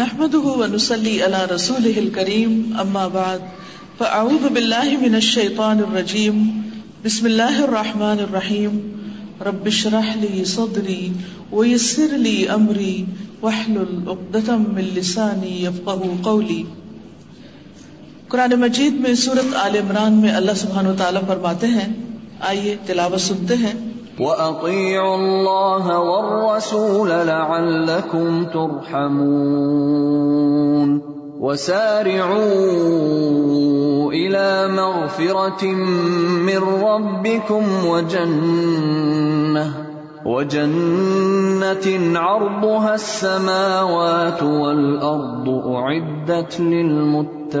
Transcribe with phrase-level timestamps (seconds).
[0.00, 3.38] نحمده ونسلي على رسوله الكريم، أما بعد،
[3.98, 6.60] فأعوذ بالله من الشيطان الرجيم.
[7.04, 8.92] بسم الله الرحمن الرحيم.
[9.40, 11.08] رب اشرح لي صدري
[11.52, 13.04] ويسر لي أمري،
[13.42, 16.62] واحلل عقدة من لساني يفقه قولي.
[18.28, 21.88] قرآن مجید میں سورت آل عمران میں اللہ سبحانہ وتعالی فرماتے ہیں،
[22.40, 23.89] آئیے تلاوت سنتے ہیں۔
[24.20, 29.30] وَأَطِيعُوا اللَّهَ وَالرَّسُولَ لَعَلَّكُمْ تُرْحَمُونَ
[31.40, 32.52] وَسَارِعُوا
[34.12, 35.64] إِلَى مَغْفِرَةٍ
[36.44, 39.90] مِّن رَّبِّكُمْ وَجَنَّةٍ
[40.24, 47.60] وجنة عرضها السماوات والأرض أعدت للمتقين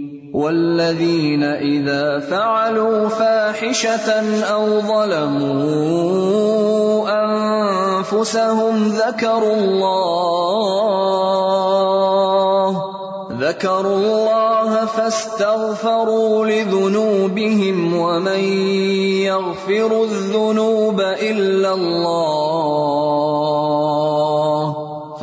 [0.33, 4.11] والذين اذا فعلوا فاحشه
[4.47, 6.21] او ظلموا
[7.23, 10.11] انفسهم ذكروا الله
[13.41, 18.43] ذكروا الله فاستغفروا لذنوبهم ومن
[19.27, 22.50] يغفر الذنوب الا الله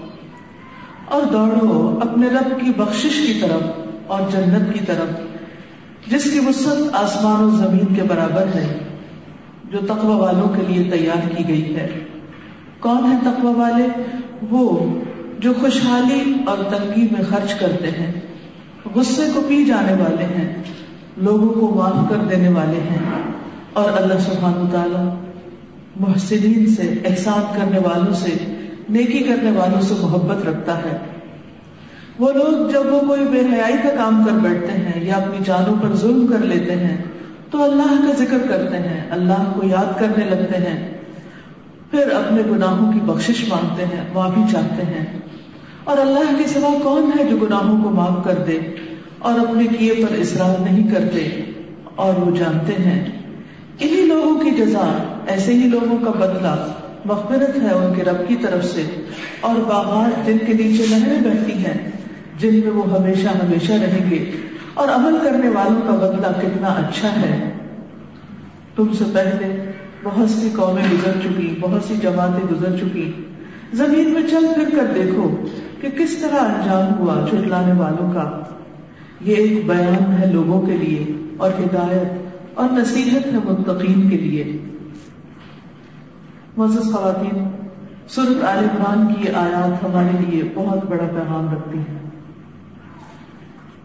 [1.04, 6.94] اور دوڑو اپنے رب کی بخشش کی طرف۔ اور جنت کی طرف، جس کی وسط
[6.94, 8.66] آسمان و زمین کے برابر ہے،
[9.72, 11.88] جو تقوی والوں کے لیے تیار کی گئی ہے۔
[12.80, 13.86] کون ہے تقوی والے؟
[14.50, 14.86] وہ
[15.38, 18.12] جو خوشحالی اور تنگی میں خرچ کرتے ہیں،
[18.94, 20.62] غصے کو پی جانے والے ہیں،
[21.16, 23.02] لوگوں کو معاف کر دینے والے ہیں،
[23.72, 25.08] اور اللہ سبحانہ تعالی
[25.96, 28.36] محسنین سے، احسان کرنے والوں سے،
[28.88, 30.96] نیکی کرنے والوں سے محبت رکھتا ہے۔
[32.18, 35.76] وہ لوگ جب وہ کوئی بے حیائی کا کام کر بیٹھتے ہیں یا اپنی جانوں
[35.82, 36.96] پر ظلم کر لیتے ہیں،
[37.50, 40.98] تو اللہ کا ذکر کرتے ہیں، اللہ کو یاد کرنے لگتے ہیں۔
[41.90, 45.18] پھر اپنے گناہوں کی بخشش مانگتے ہیں، معافی چاہتے ہیں۔
[45.84, 48.58] اور اللہ کے سوا کون ہے جو گناہوں کو معاف کر دے
[49.18, 51.52] اور اپنے کیے پر اصرار نہیں کرتے؟
[51.94, 53.04] اور وہ جانتے ہیں۔
[53.80, 56.72] انہی لوگوں کی جزا، ایسے ہی لوگوں کا بدلہ۔
[57.04, 59.04] مغفرت ہے ان کے رب کی طرف سے
[59.40, 61.90] اور باغات جن کے نیچے نہریں بہتی ہیں۔
[62.38, 64.31] جن میں وہ ہمیشہ ہمیشہ رہیں گے
[64.75, 67.53] اور عمل کرنے والوں کا بدلہ کتنا اچھا ہے۔
[68.76, 69.72] تم سے پہلے
[70.03, 73.12] بہت سی قومیں گزر چکی بہت سی جماعتیں گزر چکی
[73.72, 75.37] زمین میں چل پھر کر دیکھو
[75.81, 78.41] کہ کس طرح انجام ہوا چھٹلانے والوں کا۔
[79.20, 81.06] یہ ایک بیان ہے لوگوں کے لیے
[81.37, 84.58] اور ہدایت اور نصیحت ہے متقین کے لیے۔
[86.56, 87.44] معزز خواتین
[88.08, 92.07] سرخ عال عمران کی یہ آیات ہمارے لیے بہت بڑا پیغام رکھتی ہیں۔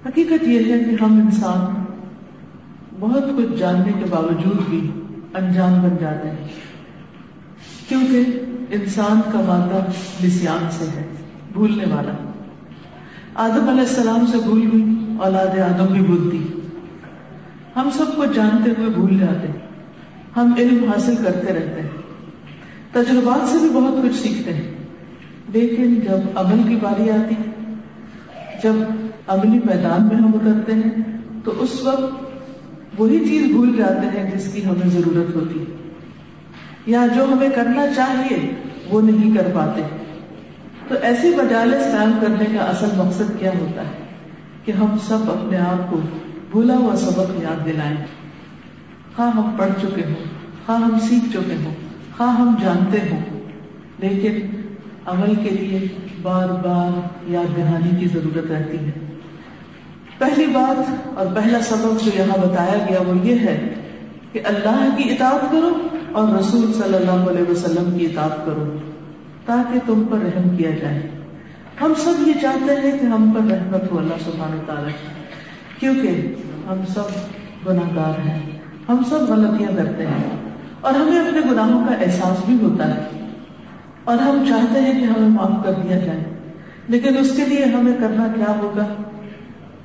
[0.05, 1.83] حقیقت یہ ہے کہ ہم انسان
[2.99, 4.91] بہت کچھ جاننے کے باوجود بھی
[5.33, 6.47] انجان بن جاتے ہیں،
[7.89, 8.23] کیونکہ
[8.69, 9.85] انسان کا مادہ
[10.25, 11.05] نسیان سے ہے،
[11.53, 12.31] بھولنے والا۔
[13.35, 16.43] آدم علیہ السلام سے بھول گئی، اولاد آدم بھی بھولتی
[17.75, 19.59] ہم سب کو جانتے ہوئے بھول جاتے ہیں،
[20.37, 21.89] ہم علم حاصل کرتے رہتے ہیں۔
[22.91, 24.71] تجربات سے بھی بہت کچھ سیکھتے ہیں۔
[25.53, 27.35] لیکن جب عمل کی باری آتی،
[28.63, 28.73] جب
[29.27, 32.23] عملی میدان میں ہم اترتے ہیں، تو اس وقت
[32.97, 35.65] وہی چیز بھول جاتے ہیں جس کی ہمیں ضرورت ہوتی ہے۔
[36.85, 38.51] یا جو ہمیں کرنا چاہیے،
[38.89, 39.81] وہ نہیں کر پاتے۔
[40.87, 44.05] تو ایسی مجالس قائم کرنے کا اصل مقصد کیا ہوتا ہے؟
[44.65, 45.99] کہ ہم سب اپنے آپ کو
[46.51, 47.97] بھولا ہوا سبق یاد دلائیں۔
[49.19, 50.23] ہاں ہم پڑھ چکے ہوں۔
[50.69, 51.73] ہاں ہم سیکھ چکے ہوں۔
[52.19, 53.43] ہاں ہم جانتے ہوں۔
[53.99, 54.61] لیکن
[55.05, 55.87] عمل کے لیے
[56.21, 56.99] بار بار
[57.31, 59.02] یاد دہانی کی ضرورت رہتی ہے۔
[60.17, 63.73] پہلی بات اور پہلا سبق جو یہاں بتایا گیا وہ یہ ہے
[64.31, 68.77] کہ اللہ کی اطاعت کرو اور رسول صلی اللہ علیہ وسلم کی اطاعت کرو
[69.45, 71.01] تاکہ تم پر رحم کیا جائے۔
[71.81, 74.91] ہم سب یہ چاہتے ہیں کہ ہم پر رحمت ہو اللہ سبحانہ تعالیٰ
[75.79, 76.35] کیونکہ
[76.67, 77.09] ہم سب
[77.67, 78.39] گناہ گار ہیں،
[78.89, 80.29] ہم سب غلطیاں کرتے ہیں
[80.81, 83.01] اور ہمیں اپنے گناہوں کا احساس بھی ہوتا ہے۔
[84.03, 86.23] اور ہم چاہتے ہیں کہ ہمیں معاف کر دیا جائے،
[86.87, 88.85] لیکن اس کے لیے ہمیں کرنا کیا ہوگا؟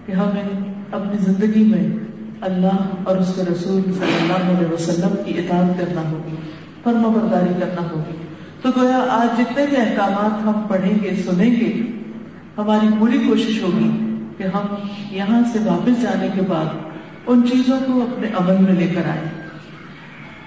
[0.09, 1.99] کہ ہمیں اپنی زندگی میں
[2.41, 6.37] اللہ اور اس کے رسول صلی اللہ علیہ وسلم کی اطاعت کرنا ہوگی،
[6.85, 8.17] فرما برداری کرنا ہوگی۔
[8.63, 11.83] تو گویا آج جتنے بھی احکامات ہم پڑھیں گے، سنیں گے،
[12.59, 14.75] ہماری پوری کوشش ہوگی کہ ہم
[15.11, 16.65] یہاں سے واپس جانے کے بعد
[17.27, 19.31] ان چیزوں کو اپنے عمل میں لے کر آئیں۔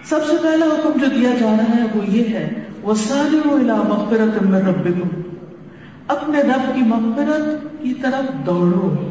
[0.03, 3.49] سب سے پہلا حکم جو دیا جا رہا ہے، وہ یہ ہے وہ سارے
[3.89, 4.87] مغفرت میں رب
[6.07, 9.10] اپنے رب کی مغفرت کی طرف دوڑو۔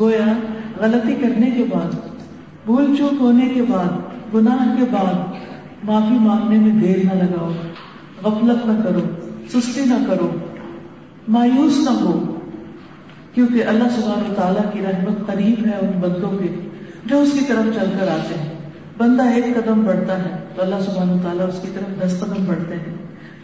[0.00, 0.32] گویا
[0.80, 1.90] غلطی کرنے کے بعد،
[2.66, 3.88] بھول چوک ہونے کے بعد،
[4.34, 5.14] گناہ کے بعد
[5.84, 7.50] معافی مانگنے میں دیر نہ لگاؤ،
[8.22, 9.00] غفلت نہ کرو،
[9.48, 10.30] سستی نہ کرو،
[11.28, 12.34] مایوس نہ ہو۔
[13.34, 16.68] کیونکہ اللہ سبحانہ و تعالیٰ کی رحمت قریب ہے ان بندوں کے
[17.06, 18.52] جو اس کی طرف چل کر آتے ہیں۔
[18.98, 22.44] بندہ ایک قدم بڑھتا ہے تو اللہ سبحانہ و تعالیٰ اس کی طرف دس قدم
[22.44, 22.96] بڑھتے ہیں۔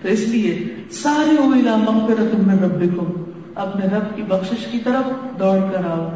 [0.03, 3.25] تو اس لیے سارے مغفرت من ربکم،
[3.55, 6.09] اپنے رب کی بخشش کی طرف دوڑ کر آؤ۔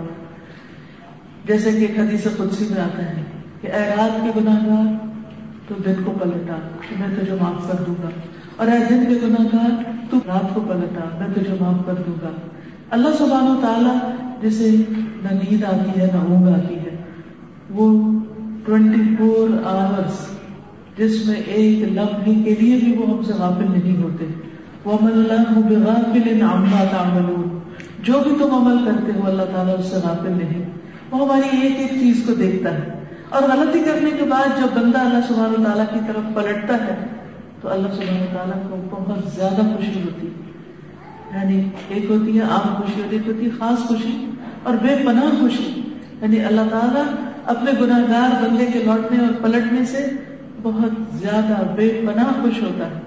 [1.49, 3.23] جیسے کہ ایک حدیث قدسی میں آتا ہے
[3.61, 5.07] کہ اے رات کے گناہ گار
[5.69, 6.57] تو دن کو پلٹا،
[6.99, 8.09] میں تجھے معاف کر دوں گا۔
[8.57, 9.71] اور اے دن کے گناہ گار
[10.11, 12.31] تو رات کو پلٹا، میں تجھے معاف کر دوں گا۔
[12.91, 13.97] اللہ سبحانہ و تعالیٰ
[14.43, 14.71] جسے
[15.23, 16.97] نہ نیند آتی ہے، نہ اونگ آتی ہے،
[17.71, 18.19] وہ
[18.65, 20.27] ٹوینٹی فور آورس
[20.99, 24.27] جس میں ایک لمحے کے لیے بھی وہ ہم سے غافل نہیں ہوتے۔
[24.85, 27.59] وہ عمل اللہ بغافل عما تعملون۔
[28.03, 30.78] جو بھی تم عمل کرتے ہو، اللہ تعالیٰ اس سے غافل نہیں۔
[31.11, 34.99] وہ ہماری ایک ایک چیز کو دیکھتا ہے اور غلطی کرنے کے بعد جب بندہ
[34.99, 37.07] اللہ سبحانہ تعالیٰ کی طرف پلٹتا ہے،
[37.61, 40.49] تو اللہ سبحانہ تعالیٰ کو بہت زیادہ خوشی ہوتی ہے۔
[41.35, 44.31] یعنی ایک ہوتی ہے، عام خوشی ہوتی ایک ہوتی ہے خاص خوشی،
[44.63, 45.83] اور بے پناہ خوشی۔
[46.23, 47.05] یعنی اللہ تعالیٰ
[47.45, 50.07] اپنے گناہ گار بندے کے لوٹنے اور پلٹنے سے
[50.63, 53.01] بہت زیادہ بے پناہ خوش ہوتا ہے۔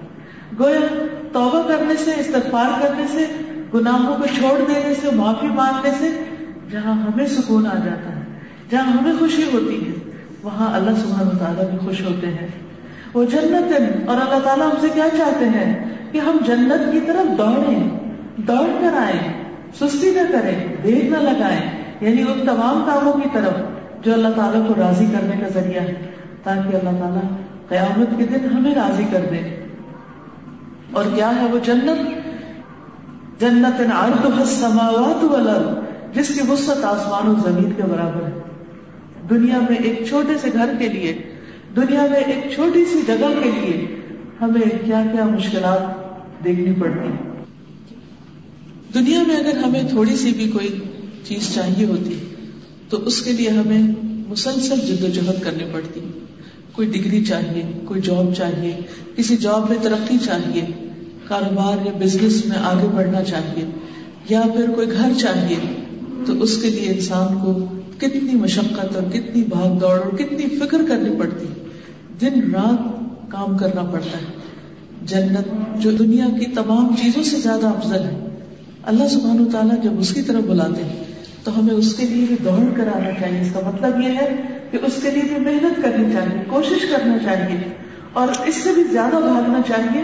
[0.58, 3.26] گویا توبہ کرنے سے، استغفار کرنے سے،
[3.74, 6.31] گناہوں کو چھوڑ دینے سے، معافی مانگنے سے
[6.70, 8.20] جہاں ہمیں سکون آ جاتا ہے،
[8.70, 10.10] جہاں ہمیں خوشی ہوتی ہے،
[10.42, 12.48] وہاں اللہ سبحانہ تعالیٰ بھی خوش ہوتے ہیں۔
[13.14, 13.72] وہ جنت
[14.08, 17.88] اور اللہ تعالیٰ ہم سے کیا چاہتے ہیں؟ کہ ہم جنت کی طرف دوڑیں،
[18.36, 19.44] دوڑ کر آئیں،
[19.74, 21.70] سستی نہ کریں دیر نہ لگائیں
[22.00, 23.52] یعنی ان تمام کاموں کی طرف
[24.04, 26.10] جو اللہ تعالیٰ کو راضی کرنے کا ذریعہ ہے،
[26.42, 27.22] تاکہ اللہ تعالیٰ
[27.68, 29.66] قیامت کے دن ہمیں راضی کر دے۔
[30.92, 32.22] اور کیا ہے وہ جنت؟
[33.40, 33.80] جنت
[34.40, 35.81] السماوات والارض۔
[36.14, 38.38] جس کی وسط آسمان و زمین کے برابر ہے۔
[39.30, 41.22] دنیا میں ایک چھوٹے سے گھر کے لیے،
[41.76, 43.96] دنیا میں ایک چھوٹی سی جگہ کے لیے
[44.40, 45.80] ہمیں کیا کیا مشکلات
[46.44, 47.44] دیکھنی پڑتی ہیں۔
[48.94, 50.80] دنیا میں اگر ہمیں تھوڑی سی بھی کوئی
[51.24, 52.14] چیز چاہیے ہوتی،
[52.88, 53.82] تو اس کے لیے ہمیں
[54.28, 56.00] مسلسل جد و جہد کرنی پڑتی۔
[56.72, 58.80] کوئی ڈگری چاہیے، کوئی جاب چاہیے،
[59.16, 60.88] کسی جاب میں ترقی چاہیے،
[61.28, 63.64] کاروبار یا بزنس میں آگے بڑھنا چاہیے،
[64.28, 65.81] یا پھر کوئی گھر چاہیے۔
[66.26, 67.64] تو اس کے لیے انسان کو
[67.98, 71.46] کتنی مشقت اور کتنی بھاگ دوڑ اور کتنی فکر کرنی پڑتی
[72.20, 73.00] دن رات
[73.30, 74.42] کام کرنا پڑتا ہے۔
[75.02, 75.48] جنت
[75.82, 78.28] جو دنیا کی تمام چیزوں سے زیادہ افضل ہے۔
[78.82, 81.04] اللہ سبحان تعالیٰ جب اس کی طرف بلاتے ہیں
[81.44, 84.36] تو ہمیں اس کے لیے بھی دوڑ کر آنا چاہیے۔ اس کا مطلب یہ ہے
[84.70, 87.60] کہ اس کے لیے بھی محنت کرنی چاہیے، کوشش کرنا چاہیے۔
[88.12, 90.02] اور اس سے بھی زیادہ بھاگنا چاہیے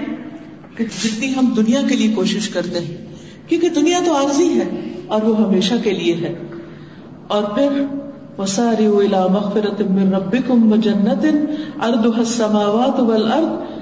[0.76, 2.96] کہ جتنی ہم دنیا کے لیے کوشش کرتے ہیں۔
[3.48, 6.34] کیونکہ دنیا تو عارضی ہے۔ اور وہ ہمیشہ کے لیے ہے۔
[7.28, 7.84] اور پھر
[8.38, 8.86] وساری
[9.30, 11.24] مغفرت من ربکم و جنت
[11.82, 13.78] اردها السماوات والارض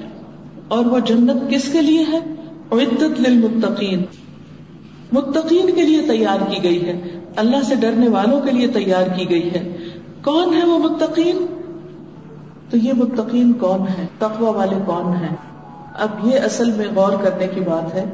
[0.69, 2.19] اور وہ جنت کس کے لیے ہے؟
[2.73, 4.03] عدت للمتقین
[5.13, 9.31] متقین کے لیے تیار کی گئی ہے۔ اللہ سے ڈرنے والوں کے لیے تیار کی
[9.31, 9.77] گئی ہے۔
[10.25, 11.47] کون ہے وہ متقین؟
[12.71, 15.37] تو یہ متقین کون ہے؟ تقوی والے کون ہیں؟
[15.95, 18.05] اب یہ اصل میں غور کرنے کی بات ہے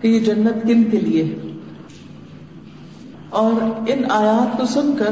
[0.00, 1.51] کہ یہ جنت کن کے لیے ہے؟
[3.32, 3.52] اور
[3.86, 5.10] ان آیات کو سن کر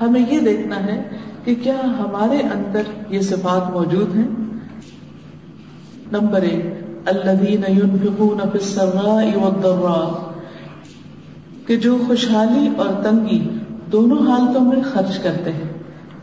[0.00, 1.08] ہمیں یہ دیکھنا ہے
[1.44, 4.28] کہ کیا ہمارے اندر یہ صفات موجود ہیں؟
[6.12, 6.64] نمبر ایک
[11.66, 13.48] کہ جو خوشحالی اور تنگی
[13.92, 15.72] دونوں حالتوں میں خرچ کرتے ہیں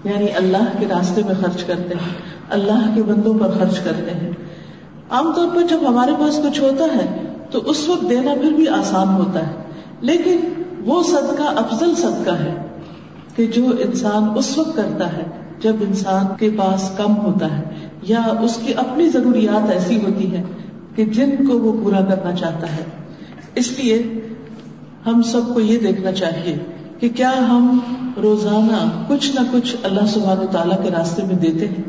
[0.03, 2.13] یعنی اللہ کے راستے میں خرچ کرتے ہیں،
[2.49, 4.31] اللہ کے بندوں پر خرچ کرتے ہیں۔
[5.09, 8.67] عام طور پر جب ہمارے پاس کچھ ہوتا ہے، تو اس وقت دینا پھر بھی
[8.67, 9.53] آسان ہوتا ہے۔
[10.01, 10.39] لیکن
[10.85, 12.67] وہ صدقہ افضل صدقہ ہے
[13.35, 15.23] کہ جو انسان اس وقت کرتا ہے
[15.59, 17.63] جب انسان کے پاس کم ہوتا ہے
[18.01, 20.43] یا اس کی اپنی ضروریات ایسی ہوتی ہے
[20.95, 22.83] کہ جن کو وہ پورا کرنا چاہتا ہے۔
[23.55, 24.21] اس لیے
[25.05, 26.57] ہم سب کو یہ دیکھنا چاہیے
[26.99, 27.79] کہ کیا ہم
[28.21, 31.83] روزانہ کچھ نہ کچھ اللہ سبحانہ تعالیٰ کے راستے میں دیتے ہیں؟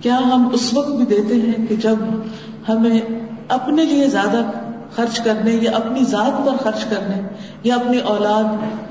[0.00, 1.96] کیا ہم اس وقت بھی دیتے ہیں کہ جب
[2.68, 3.00] ہمیں
[3.48, 4.42] اپنے لیے زیادہ
[4.96, 7.22] خرچ کرنے یا اپنی ذات پر خرچ کرنے
[7.62, 8.44] یا اپنی اولاد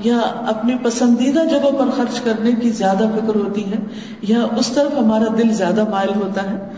[0.06, 3.76] یا اپنی پسندیدہ جگہوں پر خرچ کرنے کی زیادہ فکر ہوتی ہے
[4.22, 6.70] یا اس طرف ہمارا دل زیادہ مائل ہوتا ہے،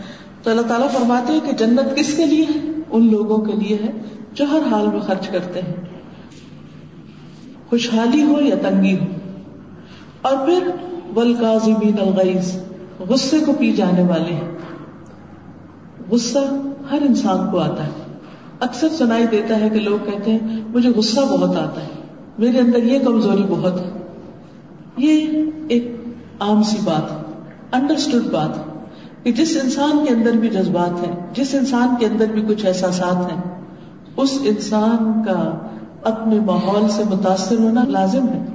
[0.43, 3.77] تو اللہ تعالیٰ فرماتے ہیں کہ جنت کس کے لیے ہے؟ ان لوگوں کے لیے
[3.83, 3.91] ہے
[4.33, 5.73] جو ہر حال میں خرچ کرتے ہیں۔
[7.69, 9.05] خوشحالی ہو یا تنگی ہو۔
[10.21, 10.71] اور پھر
[11.13, 12.57] بل الغیظ،
[12.99, 14.51] غصے کو پی جانے والے ہیں۔
[16.11, 16.39] غصہ
[16.91, 18.04] ہر انسان کو آتا ہے۔
[18.59, 21.87] اکثر سنائی دیتا ہے کہ لوگ کہتے ہیں، مجھے غصہ بہت آتا ہے۔
[22.37, 23.91] میرے اندر یہ کمزوری بہت ہے۔
[24.97, 25.95] یہ ایک
[26.39, 27.17] عام سی بات ہے
[27.71, 28.49] انڈرسٹوڈ بات
[29.23, 33.31] کہ جس انسان کے اندر بھی جذبات ہیں، جس انسان کے اندر بھی کچھ احساسات
[33.31, 33.41] ہیں،
[34.17, 35.67] اس انسان کا
[36.03, 38.45] اپنے ماحول سے متاثر ہونا لازم ہے۔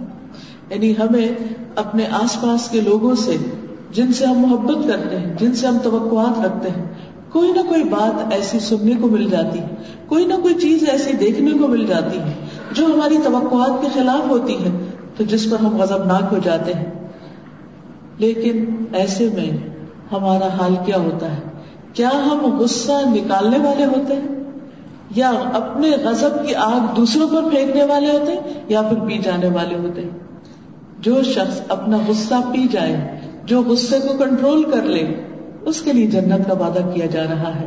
[0.70, 1.28] یعنی ہمیں
[1.76, 3.36] اپنے آس پاس کے لوگوں سے،
[3.92, 6.84] جن سے ہم محبت کرتے ہیں، جن سے ہم توقعات رکھتے ہیں
[7.32, 9.66] کوئی نہ کوئی بات ایسی سننے کو مل جاتی ہے۔
[10.06, 12.32] کوئی نہ کوئی چیز ایسی دیکھنے کو مل جاتی ہے
[12.72, 14.70] جو ہماری توقعات کے خلاف ہوتی ہے۔
[15.16, 17.08] تو جس پر ہم غضب ناک ہو جاتے ہیں۔
[18.18, 19.56] لیکن ایسے میں
[20.12, 21.40] ہمارا حال کیا ہوتا ہے؟
[21.92, 24.28] کیا ہم غصہ نکالنے والے ہوتے ہیں؟
[25.16, 29.48] یا اپنے غضب کی آگ دوسروں پر پھینکنے والے ہوتے ہیں یا پھر پی جانے
[29.48, 30.18] والے ہوتے ہیں؟
[30.98, 35.29] جو شخص اپنا غصہ پی جائے، جو غصے کو کنٹرول کر لے
[35.64, 37.66] اس کے لیے جنت کا وعدہ کیا جا رہا ہے۔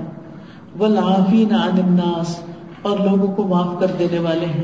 [0.78, 2.40] وہ عن الناس،
[2.82, 4.64] اور لوگوں کو معاف کر دینے والے ہیں۔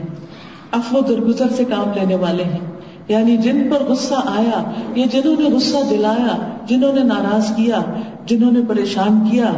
[0.71, 2.59] افو درگزر سے کام لینے والے ہیں۔
[3.07, 4.63] یعنی جن پر غصہ آیا
[4.95, 7.81] یا جنہوں نے غصہ دلایا، جنہوں نے ناراض کیا،
[8.25, 9.51] جنہوں نے پریشان کیا،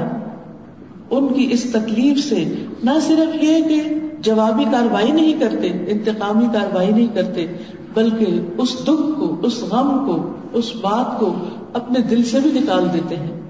[1.10, 3.82] ان کی اس تکلیف سے نہ صرف یہ کہ
[4.20, 7.48] جوابی کاروائی نہیں کرتے، انتقامی کاروائی نہیں کرتے،
[7.94, 8.26] بلکہ
[8.58, 11.34] اس دکھ کو، اس غم کو، اس بات کو
[11.74, 13.41] اپنے دل سے بھی نکال دیتے ہیں۔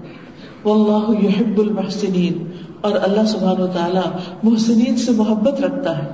[0.65, 2.51] واللہ یحب المحسنین۔
[2.81, 3.99] اور اللہ سبحانہ و تعالی
[4.43, 6.09] محسنین سے محبت رکھتا ہے۔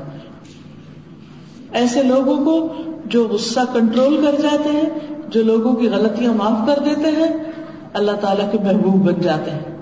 [1.71, 2.73] ایسے لوگوں کو
[3.05, 4.89] جو غصہ کنٹرول کر جاتے ہیں،
[5.29, 7.51] جو لوگوں کی غلطیاں معاف کر دیتے ہیں،
[7.93, 9.77] اللہ تعالیٰ کے محبوب بن جاتے ہیں۔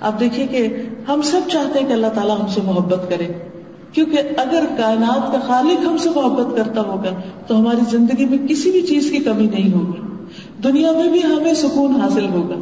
[0.00, 0.68] آپ دیکھیے کہ
[1.08, 3.26] ہم سب چاہتے ہیں کہ اللہ تعالیٰ ہم سے محبت کرے۔
[3.92, 8.70] کیونکہ اگر کائنات کا خالق ہم سے محبت کرتا ہوگا، تو ہماری زندگی میں کسی
[8.70, 10.13] بھی چیز کی کمی نہیں ہوگی۔
[10.64, 12.54] دنیا میں بھی ہمیں سکون حاصل ہوگا،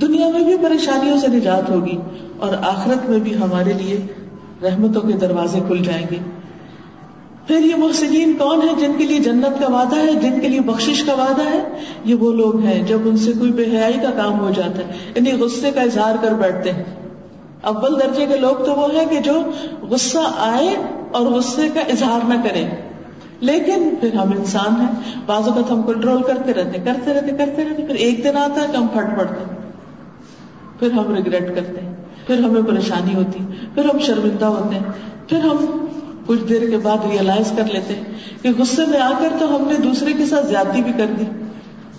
[0.00, 1.96] دنیا میں بھی پریشانیوں سے نجات ہوگی،
[2.38, 4.00] اور آخرت میں بھی ہمارے لیے
[4.62, 6.18] رحمتوں کے دروازے کھل جائیں گے۔
[7.46, 10.60] پھر یہ محسنین کون ہے جن کے لیے جنت کا وعدہ ہے، جن کے لیے
[10.60, 11.62] بخشش کا وعدہ ہے؟
[12.04, 15.12] یہ وہ لوگ ہیں جب ان سے کوئی بے حیائی کا کام ہو جاتا ہے
[15.16, 16.84] یعنی غصے کا اظہار کر بیٹھتے ہیں۔
[17.62, 19.32] اول درجے کے لوگ تو وہ ہیں کہ جو
[19.88, 20.74] غصہ آئے
[21.12, 22.64] اور غصے کا اظہار نہ کرے
[23.40, 27.82] لیکن پھر ہم انسان ہیں، بعض اوقات ہم کنٹرول کرتے رہتے کرتے رہتے کرتے رہتے،
[27.82, 29.58] پھر ایک دن آتا ہے کہ ہم پھٹ پڑتے ہیں۔
[30.78, 31.94] پھر ہم ریگریٹ کرتے ہیں،
[32.26, 33.38] پھر ہمیں پریشانی ہوتی
[33.74, 34.82] پھر ہم شرمندہ ہوتے ہیں۔
[35.28, 35.88] پھر ہم
[36.26, 38.04] کچھ دیر کے بعد ریئلائز کر لیتے ہیں
[38.42, 41.24] کہ غصے میں آ کر تو ہم نے دوسرے کے ساتھ زیادتی بھی کر دی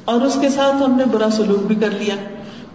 [0.05, 2.15] اور اس کے ساتھ ہم نے برا سلوک بھی کر لیا۔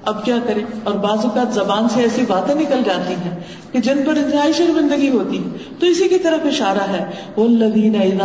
[0.07, 3.41] اب کیا کریں؟ اور بعض اوقات زبان سے ایسی باتیں نکل جاتی ہیں
[3.73, 8.19] کہ جن پر انتہائی شرمندگی ہوتی ہے۔ تو اسی کی طرف اشارہ ہے۔ وہ لدین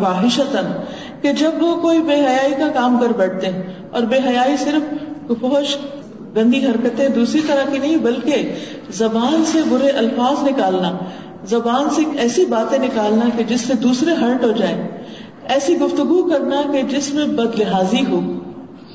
[0.00, 0.72] فاحشتن
[1.20, 4.82] کہ جب وہ کوئی بے حیائی کا کام کر بیٹھتے ہیں، اور بے حیائی صرف
[5.40, 5.76] فوش
[6.36, 8.54] گندی حرکتیں دوسری طرح کی نہیں، بلکہ
[8.90, 10.92] زبان سے برے الفاظ نکالنا،
[11.44, 14.88] زبان سے ایسی باتیں نکالنا کہ جس سے دوسرے ہرٹ ہو جائیں۔
[15.48, 18.20] ایسی گفتگو کرنا کہ جس میں بد لحاظی ہو،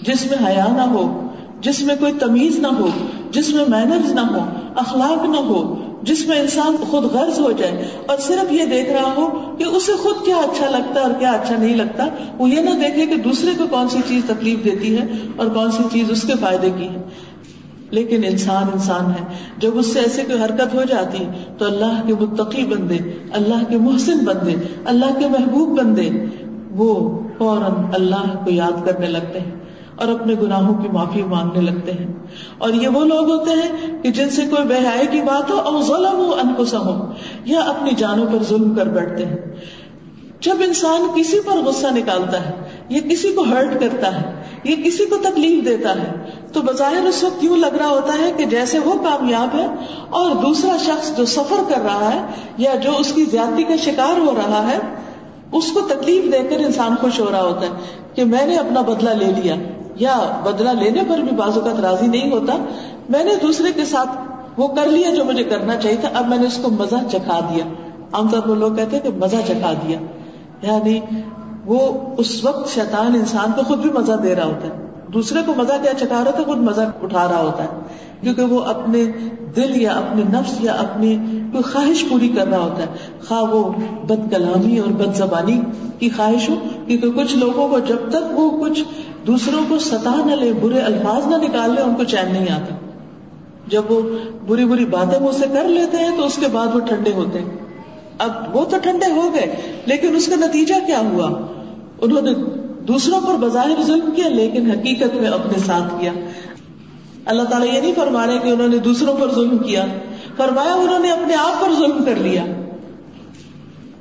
[0.02, 1.29] جس میں حیا نہ ہو۔
[1.62, 2.88] جس میں کوئی تمیز نہ ہو،
[3.32, 4.40] جس میں مینرز نہ ہو،
[4.76, 9.14] اخلاق نہ ہو، جس میں انسان خود غرض ہو جائے اور صرف یہ دیکھ رہا
[9.18, 12.62] ہو کہ اسے خود کیا اچھا لگتا ہے اور کیا اچھا نہیں لگتا، وہ یہ
[12.62, 16.12] نہ دیکھے کہ دوسرے کو کون سی چیز تکلیف دیتی ہے اور کون سی چیز
[16.12, 17.02] اس کے فائدے کی ہے۔
[17.92, 19.26] لیکن انسان انسان ہے،
[19.58, 21.26] جب اس سے ایسے کوئی حرکت ہو جاتی
[21.58, 22.98] تو اللہ کے متقی بندے،
[23.34, 26.10] اللہ کے محسن بندے، اللہ کے محبوب بندے
[26.72, 29.59] وہ فوراً اللہ کو یاد کرنے لگتے ہیں۔
[30.00, 32.08] اور اپنے گناہوں کی معافی مانگنے لگتے ہیں۔
[32.58, 35.82] اور یہ وہ لوگ ہوتے ہیں کہ جن سے کوئی بہائی کی بات ہو اور
[35.82, 36.64] ظلم ہو ان کو
[37.46, 39.38] یا اپنی جانوں پر ظلم کر بیٹھتے ہیں۔
[40.40, 42.52] جب انسان کسی پر غصہ نکالتا ہے،
[42.90, 46.12] یا کسی کو ہرٹ کرتا ہے، یا کسی کو تکلیف دیتا ہے،
[46.54, 49.68] تو بظاہر اس وقت یوں لگ رہا ہوتا ہے کہ جیسے وہ کامیاب ہے
[50.10, 52.26] اور دوسرا شخص جو سفر کر رہا ہے،
[52.58, 54.80] یا جو اس کی زیادتی کا شکار ہو رہا ہے،
[55.52, 57.72] اس کو تکلیف دے کر انسان خوش ہو رہا ہوتا ہے
[58.14, 59.56] کہ میں نے اپنا بدلہ لے لیا۔
[60.00, 62.66] یا بدلہ لینے پر بھی بعض اوقات راضی نہیں ہوتا،
[63.10, 64.10] میں نے دوسرے کے ساتھ
[64.58, 67.40] وہ کر لیا جو مجھے کرنا چاہیے تھا، اب میں نے اس کو مزہ چکھا
[67.40, 67.64] دیا۔
[68.14, 70.00] عام طور پر لوگ کہتے ہیں کہ مزہ چکھا دیا۔
[70.62, 71.00] یعنی
[71.66, 75.54] وہ اس وقت شیطان انسان کو خود بھی مزہ دے رہا ہوتا ہے۔ دوسرے کو
[75.58, 77.68] مزہ کیا چکھا رہا تھا خود مزہ اٹھا رہا ہوتا ہے۔
[78.22, 79.06] کیونکہ وہ اپنے
[79.56, 81.18] دل یا اپنے نفس یا اپنی
[81.52, 82.88] کوئی خواہش پوری کر رہا ہوتا ہے۔
[83.28, 83.72] خواہ وہ
[84.04, 85.62] بد کلامی اور بد زبانی
[86.00, 88.84] کی خواہش ہو، کیونکہ کچھ لوگوں کو جب تک وہ کچھ
[89.28, 92.76] دوسروں کو ستا نہ لے، برے الفاظ نہ نکال لے، ان کو چین نہیں آتا۔
[93.68, 94.02] جب وہ
[94.48, 97.40] بری بری باتیں مجھ سے کر لیتے ہیں تو اس کے بعد وہ ٹھنڈے ہوتے
[97.40, 97.50] ہیں۔
[98.20, 101.28] اب وہ تو ٹھنڈے ہو گئے، لیکن اس کا نتیجہ کیا ہوا؟
[102.02, 102.34] انہوں نے
[102.84, 106.12] دوسروں پر بظاہر ظلم کیا، لیکن حقیقت میں اپنے ساتھ کیا۔
[107.26, 109.86] اللہ تعالیٰ یہ نہیں فرما رہے کہ انہوں نے دوسروں پر ظلم کیا۔
[110.38, 112.46] فرمایا انہوں نے اپنے آپ پر ظلم کر لیا۔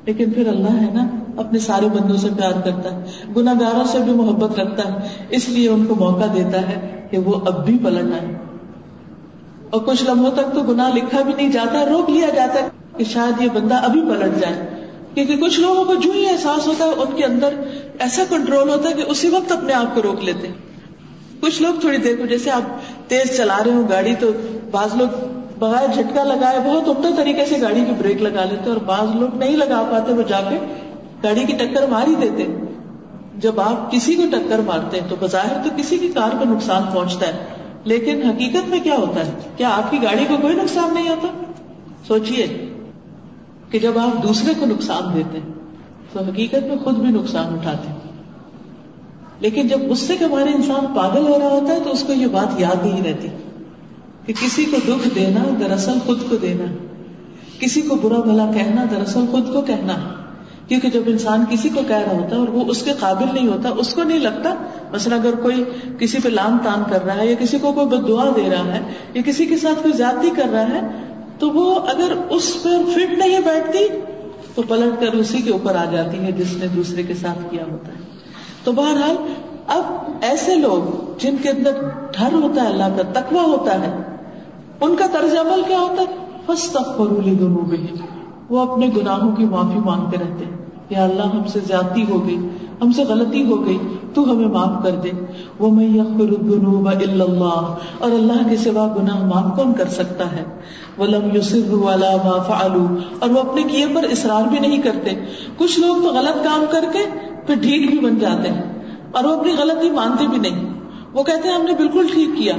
[0.04, 3.98] لیکن پھر اللہ ہے نا۔ اپنے سارے بندوں سے پیار کرتا ہے گناہ گاروں سے
[3.98, 7.78] بھی محبت رکھتا ہے، اس لیے ان کو موقع دیتا ہے کہ وہ اب بھی
[7.82, 8.34] پلٹ آئے
[9.70, 13.04] اور کچھ لمحوں تک تو گناہ لکھا بھی نہیں جاتا، روک لیا جاتا ہے کہ
[13.04, 14.66] شاید یہ بندہ ابھی پلٹ جائے۔
[15.14, 17.54] کیونکہ کچھ لوگوں کو جو ہی احساس ہوتا ہے، ان کے اندر
[17.98, 20.48] ایسا کنٹرول ہوتا ہے کہ اسی وقت اپنے آپ کو روک لیتے۔
[21.40, 22.76] کچھ لوگ تھوڑی دیر کو، جیسے آپ
[23.08, 24.30] تیز چلا رہے ہو گاڑی، تو
[24.70, 25.16] بعض لوگ
[25.58, 29.36] بغیر جھٹکا لگائے بہت عمدہ طریقے سے گاڑی کی بریک لگا لیتے اور بعض لوگ
[29.36, 30.58] نہیں لگا پاتے وہ جا کے
[31.22, 32.46] گاڑی کی ٹکر مار ہی دیتے
[33.38, 36.82] جب آپ کسی کو ٹکر مارتے ہیں تو بظاہر تو کسی کی کار کو نقصان
[36.94, 37.44] پہنچتا ہے۔
[37.84, 41.28] لیکن حقیقت میں کیا ہوتا ہے؟ کیا آپ کی گاڑی کو کوئی نقصان نہیں ہوتا؟
[42.08, 42.68] سوچئے
[43.70, 45.52] کہ جب آپ دوسرے کو نقصان دیتے ہیں
[46.12, 47.96] تو حقیقت میں خود بھی نقصان اٹھاتے ہیں۔
[49.40, 52.26] لیکن جب غصے کے بارے انسان پاگل ہو رہا ہوتا ہے تو اس کو یہ
[52.26, 53.28] بات یاد نہیں رہتی
[54.26, 56.64] کہ کسی کو دکھ دینا دراصل خود کو دینا
[57.60, 59.94] کسی کو برا بھلا کہنا دراصل خود کو کہنا
[60.68, 63.48] کیونکہ جب انسان کسی کو کہہ رہا ہوتا ہے اور وہ اس کے قابل نہیں
[63.48, 64.54] ہوتا، اس کو نہیں لگتا،
[64.92, 65.64] مثلا اگر کوئی
[65.98, 68.74] کسی پہ لان تان کر رہا ہے یا کسی کو کوئی بد دعا دے رہا
[68.74, 68.80] ہے
[69.14, 70.80] یا کسی کے ساتھ کوئی زیادتی کر رہا ہے،
[71.38, 73.88] تو وہ اگر اس پر فٹ نہیں بیٹھتی،
[74.54, 77.64] تو پلٹ کر اسی کے اوپر آ جاتی ہے جس نے دوسرے کے ساتھ کیا
[77.70, 77.98] ہوتا ہے۔
[78.64, 79.16] تو بہرحال،
[79.66, 79.82] اب
[80.20, 81.72] ایسے لوگ جن کے اندر
[82.18, 84.02] ڈر ہوتا ہے، اللہ کا تکوا ہوتا ہے،
[84.80, 86.28] ان کا طرز عمل کیا ہوتا ہے؟
[88.50, 90.56] وہ اپنے گناہوں کی معافی مانگتے رہتے ہیں۔
[90.90, 92.36] یا اللہ ہم سے زیادتی ہو گئی،
[92.82, 93.78] ہم سے غلطی ہو گئی،
[94.14, 95.10] تو ہمیں معاف کر دے۔
[95.58, 100.32] وہ میں یقر الذنوب الا اللہ اور اللہ کے سوا گناہ معاف کون کر سکتا
[100.32, 100.44] ہے؟
[100.98, 102.86] ولم يصروا على ما فعلوا،
[103.18, 105.10] اور وہ اپنے کیے پر اصرار بھی نہیں کرتے۔
[105.56, 106.98] کچھ لوگ تو غلط کام کر کے
[107.46, 108.62] پھر ڈھیٹ بھی بن جاتے ہیں،
[109.12, 110.64] اور وہ اپنی غلطی مانتے بھی نہیں۔
[111.12, 112.54] وہ کہتے ہیں ہم نے بالکل ٹھیک کیا،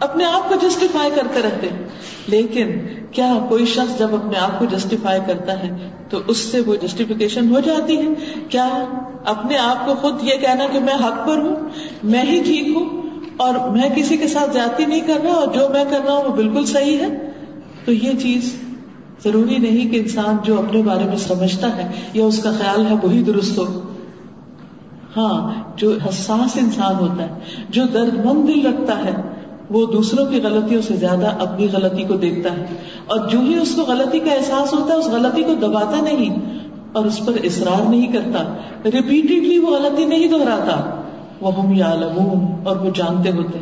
[0.00, 1.68] اپنے آپ کو جسٹیفائی کرتے رہتے
[2.26, 2.70] لیکن
[3.14, 7.50] کیا کوئی شخص جب اپنے آپ کو جسٹیفائی کرتا ہے تو اس سے وہ جسٹیفیکیشن
[7.50, 8.08] ہو جاتی ہے؟
[8.48, 8.84] کیا
[9.24, 11.56] اپنے آپ کو خود یہ کہنا کہ میں حق پر ہوں،
[12.04, 13.00] میں ہی ٹھیک ہوں
[13.36, 16.24] اور میں کسی کے ساتھ جاتی نہیں کر رہا اور جو میں کر رہا ہوں
[16.24, 17.30] وہ بالکل صحیح ہے؟
[17.84, 18.54] تو یہ چیز
[19.24, 22.94] ضروری نہیں کہ انسان جو اپنے بارے میں سمجھتا ہے یا اس کا خیال ہے
[23.02, 23.80] وہی درست ہو۔
[25.16, 29.33] ہاں جو حساس انسان ہوتا ہے، جو درد مند دل رکھتا ہے
[29.70, 32.66] وہ دوسروں کی غلطیوں سے زیادہ اپنی غلطی کو دیکھتا ہے۔
[33.06, 36.58] اور جو ہی اس کو غلطی کا احساس ہوتا ہے، اس غلطی کو دباتا نہیں
[36.92, 41.02] اور اس پر اصرار نہیں کرتا۔ ریپیٹڈلی وہ غلطی نہیں دہراتا۔
[41.40, 41.90] وہ ہم یا
[42.64, 43.58] اور وہ جانتے ہوتے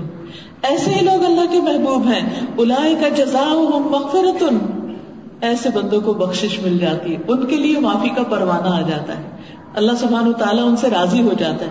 [0.62, 3.44] ایسے ہی لوگ اللہ کے محبوب ہیں۔ الاائے کا جزا
[3.90, 4.44] مغفرت
[5.40, 9.18] ایسے بندوں کو بخشش مل جاتی ہے۔ ان کے لیے معافی کا پروانہ آ جاتا
[9.18, 9.22] ہے۔
[9.74, 11.70] اللہ سبحانہ و تعالیٰ ان سے راضی ہو جاتا ہے۔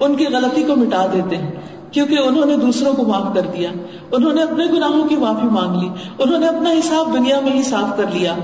[0.00, 1.50] ان کی غلطی کو مٹا دیتے ہیں۔
[1.90, 3.70] کیونکہ انہوں نے دوسروں کو معاف کر دیا۔
[4.12, 7.62] انہوں نے اپنے گناہوں کی معافی مانگ لی۔ انہوں نے اپنا حساب دنیا میں ہی
[7.62, 8.34] صاف کر لیا۔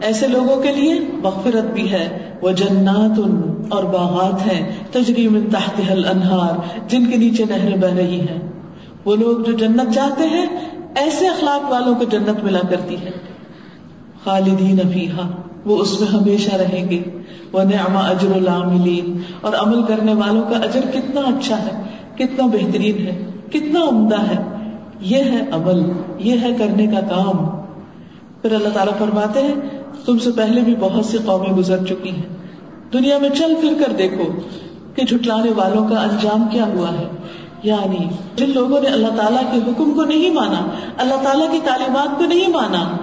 [0.00, 3.20] ایسے لوگوں کے لیے مغفرت بھی ہے۔ وہ جنات
[3.68, 8.52] اور باغات ہیں۔ تجری من تحت انہار جن کے نیچے نہریں بہ رہی ہیں۔
[9.04, 10.46] وہ لوگ جو جنت چاہتے ہیں،
[10.96, 13.10] ایسے اخلاق والوں کو جنت ملا کرتی ہے۔
[14.24, 15.30] خالدین افیحا
[15.64, 17.02] وہ اس میں ہمیشہ رہیں گے۔
[17.52, 21.82] وہ نعما اجر العاملین اور عمل کرنے والوں کا اجر کتنا اچھا ہے،
[22.14, 24.42] کتنا بہترین ہے، کتنا عمدہ ہے۔
[25.00, 25.82] یہ ہے عمل،
[26.18, 27.46] یہ ہے کرنے کا کام۔
[28.42, 29.54] پھر اللہ تعالیٰ فرماتے ہیں،
[30.04, 32.36] تم سے پہلے بھی بہت سی قومیں گزر چکی ہیں۔
[32.92, 34.24] دنیا میں چل پھر کر دیکھو
[34.94, 37.06] کہ جھٹلانے والوں کا انجام کیا ہوا ہے۔
[37.62, 40.68] یعنی جن لوگوں نے اللہ تعالیٰ کے حکم کو نہیں مانا،
[40.98, 42.96] اللہ تعالیٰ کی تعلیمات کو نہیں مانا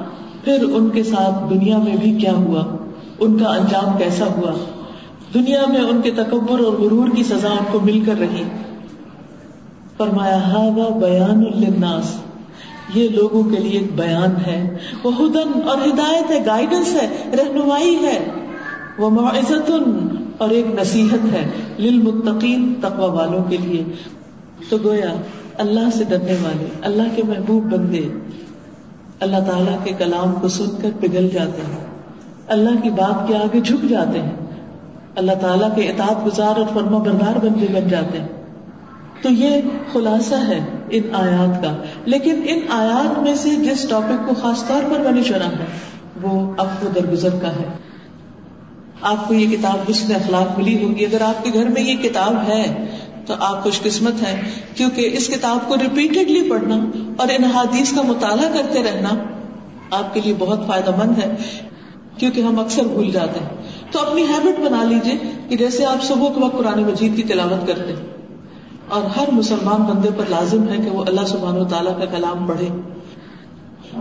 [0.47, 2.63] پھر ان کے ساتھ دنیا میں بھی کیا ہوا؟
[3.19, 4.51] ان کا انجام کیسا ہوا؟
[5.33, 8.43] دنیا میں ان کے تکبر اور غرور کی سزا ان کو مل کر رہی۔
[9.97, 10.37] فرمایا
[11.01, 12.15] بیان الناس
[12.93, 17.95] یہ لوگوں کے لیے ایک بیان ہے۔ وہ ہدن اور ہدایت ہے گائیڈنس ہے، رہنمائی
[17.95, 18.31] ہے۔
[18.97, 19.71] وہ معزت
[20.37, 23.83] اور ایک نصیحت ہے للمتقین تقوی والوں کے لیے۔
[24.69, 25.15] تو گویا،
[25.57, 28.01] اللہ سے ڈرنے والے، اللہ کے محبوب بندے
[29.19, 31.87] اللہ تعالیٰ کے کلام کو سن کر پگھل جاتے ہیں۔
[32.47, 34.31] اللہ کی بات کے آگے جھک جاتے ہیں۔
[35.15, 38.27] اللہ تعالیٰ کے اطاعت گزار اور فرما بردار بندے بن جاتے ہیں۔
[39.21, 39.61] تو یہ
[39.93, 41.75] خلاصہ ہے ان آیات کا۔
[42.05, 45.65] لیکن ان آیات میں سے جس ٹاپک کو خاص طور پر بنی چنا ہے،
[46.21, 47.77] وہ اب کو درگزر کا ہے۔
[49.01, 52.33] آپ کو یہ کتاب حسن اخلاق ملی ہوگی اگر آپ کے گھر میں یہ کتاب
[52.47, 52.85] ہے
[53.27, 56.75] تو آپ خوش قسمت ہیں، کیونکہ اس کتاب کو ریپیٹڈلی پڑھنا
[57.17, 59.09] اور ان حادیث کا مطالعہ کرتے رہنا
[59.91, 61.35] آپ کے لیے بہت فائدہ مند ہے،
[62.17, 63.49] کیونکہ ہم اکثر بھول جاتے ہیں۔
[63.91, 67.67] تو اپنی ہیبٹ بنا لیجیے کہ جیسے آپ صبح کے وقت قرآن مجید کی تلاوت
[67.67, 68.05] کرتے ہیں
[68.89, 72.47] اور ہر مسلمان بندے پر لازم ہے کہ وہ اللہ سبحانہ و تعالیٰ کا کلام
[72.47, 72.67] پڑھے۔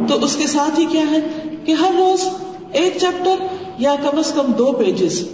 [0.08, 1.20] تو اس کے ساتھ ہی کیا ہے
[1.64, 2.28] کہ ہر روز
[2.72, 3.46] ایک چیپٹر
[3.78, 5.28] یا کم از کم دو پیجز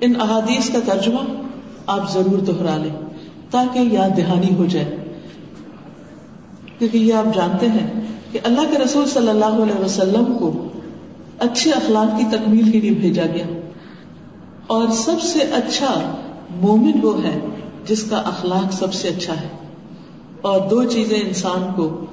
[0.00, 1.42] ان احادیث کا ترجمہ
[1.86, 3.09] آپ ضرور دوہرا لیں۔
[3.50, 4.96] تاکہ یاد دہانی ہو جائے۔
[6.78, 8.00] کیونکہ یہ آپ جانتے ہیں
[8.32, 10.68] کہ اللہ کے رسول صلی اللہ علیہ وسلم کو
[11.38, 13.44] اچھے اخلاق کی تکمیل کے لیے بھیجا گیا۔
[14.66, 16.16] اور سب سے اچھا
[16.50, 17.40] مومن وہ ہے
[17.86, 19.48] جس کا اخلاق سب سے اچھا ہے۔
[20.40, 22.06] اور دو چیزیں انسان کو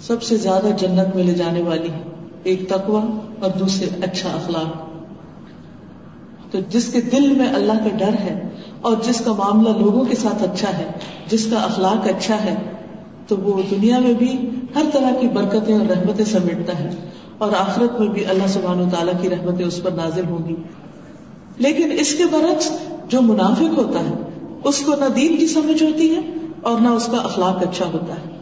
[0.00, 2.02] سب سے زیادہ جنت میں لے جانے والی ہیں۔
[2.42, 4.90] ایک تقوی اور دوسرے اچھا اخلاق۔
[6.52, 8.48] تو جس کے دل میں اللہ کا ڈر ہے
[8.80, 10.84] اور جس کا معاملہ لوگوں کے ساتھ اچھا ہے،
[11.28, 12.54] جس کا اخلاق اچھا ہے،
[13.26, 16.90] تو وہ دنیا میں بھی ہر طرح کی برکتیں اور رحمتیں سمیٹتا ہے
[17.38, 20.54] اور آخرت میں بھی اللہ سبحانہ و تعالیٰ کی رحمتیں اس پر نازل ہوں گی۔
[21.58, 22.72] لیکن اس کے برعکس
[23.08, 24.14] جو منافق ہوتا ہے،
[24.64, 26.20] اس کو نہ دین کی سمجھ ہوتی ہے
[26.62, 28.38] اور نہ اس کا اخلاق اچھا ہوتا ہے۔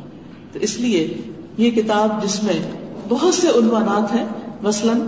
[0.52, 1.14] تو اس لیے
[1.58, 2.70] یہ کتاب جس میں
[3.08, 4.24] بہت سے عنوانات ہیں،
[4.62, 5.00] مثلاً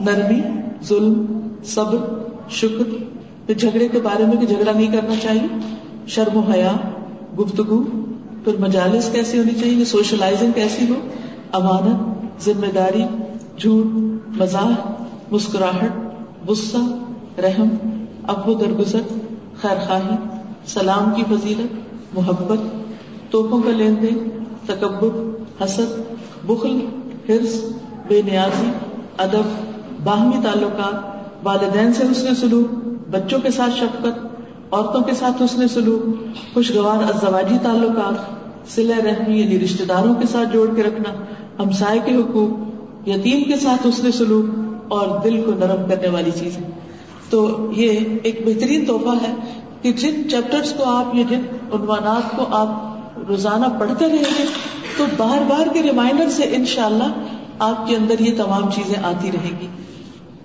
[0.00, 0.40] نرمی،
[0.84, 1.98] ظلم، صبر،
[2.50, 3.11] شکر
[3.46, 5.46] پھر جھگڑے کے بارے میں کہ جھگڑا نہیں کرنا چاہیے۔
[6.06, 6.72] شرم و حیا،
[7.38, 7.82] گفتگو،
[8.44, 10.94] پھر مجالس کیسی ہونی چاہیے، سوشلائزنگ کیسی ہو؟
[11.52, 13.02] امانت، ذمہ داری،
[13.58, 13.86] جھوٹ،
[14.38, 14.72] مزاح،
[15.30, 15.92] مسکراہٹ،
[16.48, 16.76] غصہ،
[17.40, 17.68] رحم،
[18.28, 19.00] اب و درگزر،
[19.60, 20.16] خیر خواہی،
[20.66, 21.74] سلام کی فضیلت،
[22.14, 22.60] محبت،
[23.30, 25.20] توپوں کا لین دین، تکبر،
[25.64, 26.00] حسد،
[26.46, 26.78] بخل،
[27.28, 27.64] حرص،
[28.08, 28.70] بے نیازی،
[29.18, 29.50] ادب،
[30.04, 30.94] باہمی تعلقات،
[31.42, 32.81] والدین سے حسن سلوک
[33.12, 36.04] بچوں کے ساتھ شفقت، عورتوں کے ساتھ حسن سلوک،
[36.54, 41.12] خوشگوار ازواجی تعلقات سلح رحمی یعنی رشتے داروں کے ساتھ جوڑ کے رکھنا،
[41.62, 44.44] ہمسائے کے حقوق، یتیم کے ساتھ حسن سلوک
[44.92, 46.70] اور دل کو نرم کرنے والی چیزیں۔
[47.30, 49.34] تو یہ ایک بہترین تحفہ ہے
[49.82, 51.40] کہ جن چیپٹرس کو آپ یا جن
[51.72, 52.98] عنوانات کو آپ
[53.28, 54.44] روزانہ پڑھتے رہیں گے،
[54.98, 57.12] تو بار بار کے ریمائنڈر سے انشاءاللہ
[57.58, 59.66] آپ کے اندر یہ تمام چیزیں آتی رہیں گی۔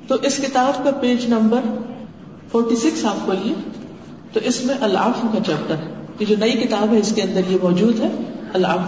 [0.07, 1.59] تو اس کتاب کا پیج نمبر
[2.51, 3.53] فورٹی سکس آپ کھولیے
[4.33, 7.41] تو اس میں العف کا چیپٹر ہے۔ یہ جو نئی کتاب ہے، اس کے اندر
[7.47, 8.09] یہ موجود ہے۔
[8.53, 8.79] العف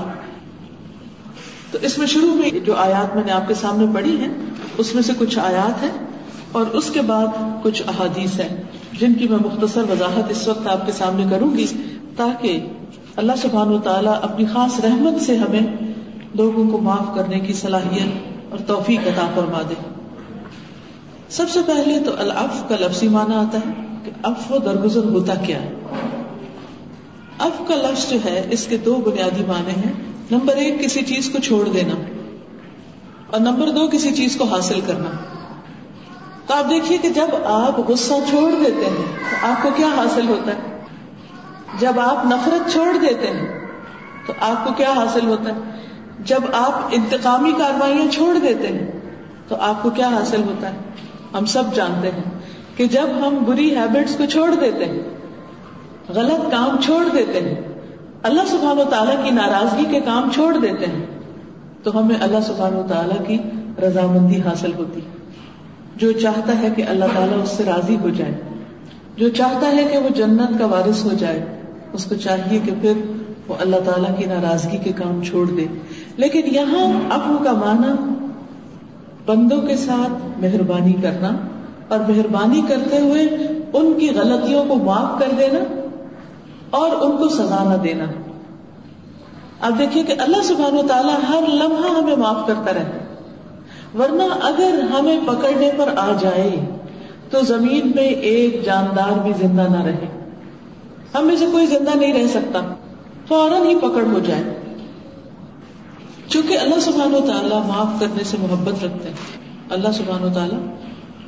[1.71, 4.29] تو اس میں شروع میں جو آیات میں نے آپ کے سامنے پڑھی ہیں،
[4.77, 6.07] اس میں سے کچھ آیات ہیں
[6.51, 7.27] اور اس کے بعد
[7.63, 8.63] کچھ احادیث ہیں،
[8.99, 11.65] جن کی میں مختصر وضاحت اس وقت آپ کے سامنے کروں گی،
[12.15, 12.59] تاکہ
[13.15, 15.93] اللہ سبحان و تعالیٰ اپنی خاص رحمت سے ہمیں
[16.33, 19.98] لوگوں کو معاف کرنے کی صلاحیت اور توفیق عطا فرما دے۔
[21.29, 23.73] سب سے پہلے تو الف کا لفظی معنی آتا ہے
[24.05, 25.59] کہ اف و درگزر ہوتا کیا
[27.39, 29.93] اف کا لفظ جو ہے، اس کے دو بنیادی معنی ہیں۔
[30.31, 31.93] نمبر ایک، کسی چیز کو چھوڑ دینا
[33.31, 35.09] اور نمبر دو، کسی چیز کو حاصل کرنا۔
[36.47, 40.27] تو آپ دیکھیے کہ جب آپ غصہ چھوڑ دیتے ہیں، تو آپ کو کیا حاصل
[40.27, 40.79] ہوتا ہے؟
[41.79, 43.59] جب آپ نفرت چھوڑ دیتے ہیں،
[44.27, 45.59] تو آپ کو کیا حاصل ہوتا ہے؟
[46.19, 48.91] جب آپ انتقامی کاروائیاں چھوڑ دیتے ہیں،
[49.47, 50.77] تو آپ کو کیا حاصل ہوتا ہے؟
[51.33, 52.23] ہم سب جانتے ہیں
[52.75, 55.01] کہ جب ہم بری ہیبٹس کو چھوڑ دیتے ہیں،
[56.09, 57.55] غلط کام چھوڑ دیتے ہیں،
[58.23, 61.05] اللہ سبحان و تعالیٰ کی ناراضگی کے کام چھوڑ دیتے ہیں،
[61.83, 63.37] تو ہمیں اللہ سبحان و تعالیٰ کی
[63.81, 65.01] رضامندی حاصل ہوتی
[65.95, 68.33] جو چاہتا ہے کہ اللہ تعالیٰ اس سے راضی ہو جائے،
[69.15, 71.45] جو چاہتا ہے کہ وہ جنت کا وارث ہو جائے،
[71.93, 72.93] اس کو چاہیے کہ پھر
[73.47, 75.65] وہ اللہ تعالیٰ کی ناراضگی کے کام چھوڑ دے۔
[76.17, 77.91] لیکن یہاں ابو کا معنی
[79.29, 81.31] بندوں کے ساتھ مہربانی کرنا
[81.87, 83.23] اور مہربانی کرتے ہوئے
[83.73, 85.59] ان کی غلطیوں کو معاف کر دینا
[86.69, 88.05] اور ان کو سزا نہ دینا۔
[89.61, 93.05] اب دیکھیے کہ اللہ سبحان و تعالیٰ ہر لمحہ ہمیں معاف کرتا رہتا
[93.99, 96.65] ورنہ اگر ہمیں پکڑنے پر آ جائے
[97.29, 100.05] تو زمین پہ ایک جاندار بھی زندہ نہ رہے۔
[101.15, 102.73] ہم میں سے کوئی زندہ نہیں رہ سکتا۔
[103.27, 104.58] فوراً ہی پکڑ ہو جائے۔
[106.29, 109.15] چونکہ اللہ سبحان و تعالیٰ معاف کرنے سے محبت رکھتے ہیں۔
[109.69, 110.59] اللہ سبحان و تعالیٰ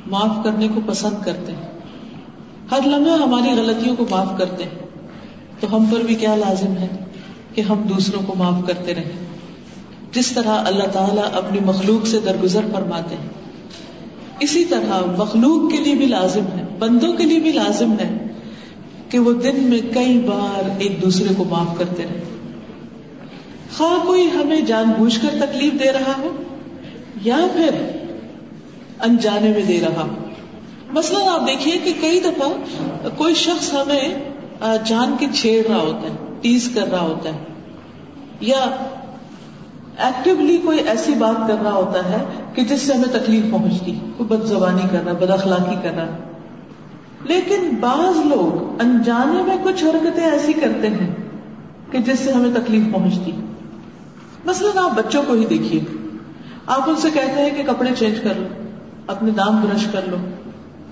[0.06, 1.78] معاف کرنے کو پسند کرتے ہیں۔
[2.70, 4.78] ہر لمحہ ہماری غلطیوں کو معاف کرتے ہیں۔
[5.60, 6.88] تو ہم پر بھی کیا لازم ہے
[7.54, 9.26] کہ ہم دوسروں کو معاف کرتے رہیں۔
[10.12, 13.28] جس طرح اللہ تعالیٰ اپنی مخلوق سے درگزر فرماتے ہیں،
[14.40, 18.26] اسی طرح مخلوق کے لیے بھی لازم ہے، بندوں کے لیے بھی لازم ہے
[19.08, 22.24] کہ وہ دن میں کئی بار ایک دوسرے کو معاف کرتے رہے
[23.76, 26.30] خواہ کوئی ہمیں جان بوجھ کر تکلیف دے رہا ہو
[27.22, 27.70] یا پھر
[29.00, 30.08] انجانے میں دے رہا ہو۔
[30.92, 32.48] مثلاً آپ دیکھیے کہ کئی دفعہ
[33.16, 34.04] کوئی شخص ہمیں
[34.84, 37.38] جان کے چھیڑ رہا ہوتا ہے ٹیز کر رہا ہوتا ہے،
[38.40, 38.60] یا
[39.98, 44.28] ایکٹیولی کوئی ایسی بات کر رہا ہوتا ہے کہ جس سے ہمیں تکلیف پہنچتی، کوئی
[44.28, 46.16] بد زبانی کر رہا بد اخلاقی کر رہا۔
[47.24, 51.10] لیکن بعض لوگ انجانے میں کچھ حرکتیں ایسی کرتے ہیں
[51.90, 53.32] کہ جس سے ہمیں تکلیف پہنچتی۔
[54.44, 55.80] مثلاً آپ بچوں کو ہی دیکھیے۔
[56.66, 58.48] آپ ان سے کہتے ہیں کہ کپڑے چینج کر لو،
[59.06, 60.16] اپنے دام برش کر لو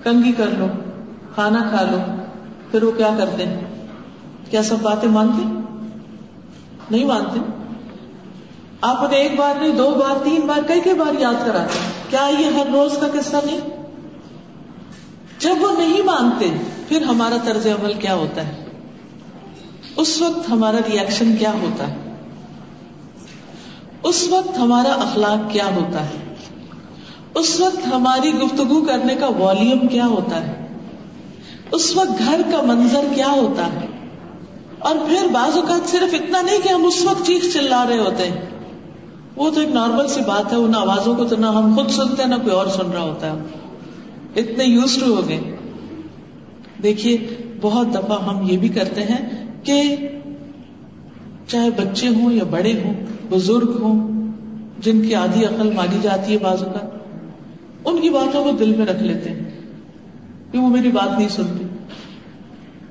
[0.03, 0.67] کنگی کر لو،
[1.35, 1.99] کھانا کھا لو،
[2.71, 3.61] پھر وہ کیا کرتے ہیں؟
[4.51, 5.43] کیا سب باتیں مانتے؟
[6.91, 7.41] نہیں مانتے۔
[8.81, 11.79] آپ انہیں ایک بار نہیں، دو بار، تین بار، کئی کئی بار یاد کراتے
[12.11, 13.61] کیا یہ ہر روز کا قصہ نہیں؟
[15.39, 16.51] جب وہ نہیں مانتے،
[16.89, 18.65] پھر ہمارا طرز عمل کیا ہوتا ہے؟
[19.97, 22.10] اس وقت ہمارا ریئیکشن کیا ہوتا ہے؟
[24.03, 26.35] اس وقت ہمارا اخلاق کیا ہوتا ہے؟
[27.35, 30.67] اس وقت ہماری گفتگو کرنے کا والیوم کیا ہوتا ہے؟
[31.73, 33.87] اس وقت گھر کا منظر کیا ہوتا ہے؟
[34.79, 38.29] اور پھر بعض اوقات صرف اتنا نہیں کہ ہم اس وقت چیخ چلا رہے ہوتے
[38.29, 38.41] ہیں۔
[39.37, 42.23] وہ تو ایک نارمل سی بات ہے، ان آوازوں کو تو نہ ہم خود سنتے
[42.23, 43.39] ہیں نہ کوئی اور سن رہا ہوتا ہے۔
[44.37, 45.57] اتنے یوز ٹو ہو گئے۔
[46.83, 49.97] دیکھیے، بہت دفعہ ہم یہ بھی کرتے ہیں کہ
[51.49, 54.21] چاہے بچے ہوں یا بڑے ہوں بزرگ ہوں
[54.79, 56.89] جن کی آدھی عقل مانی جاتی ہے بازو کا
[57.85, 59.51] ان کی باتوں کو دل میں رکھ لیتے ہیں
[60.53, 61.65] کہ وہ میری بات نہیں سنتی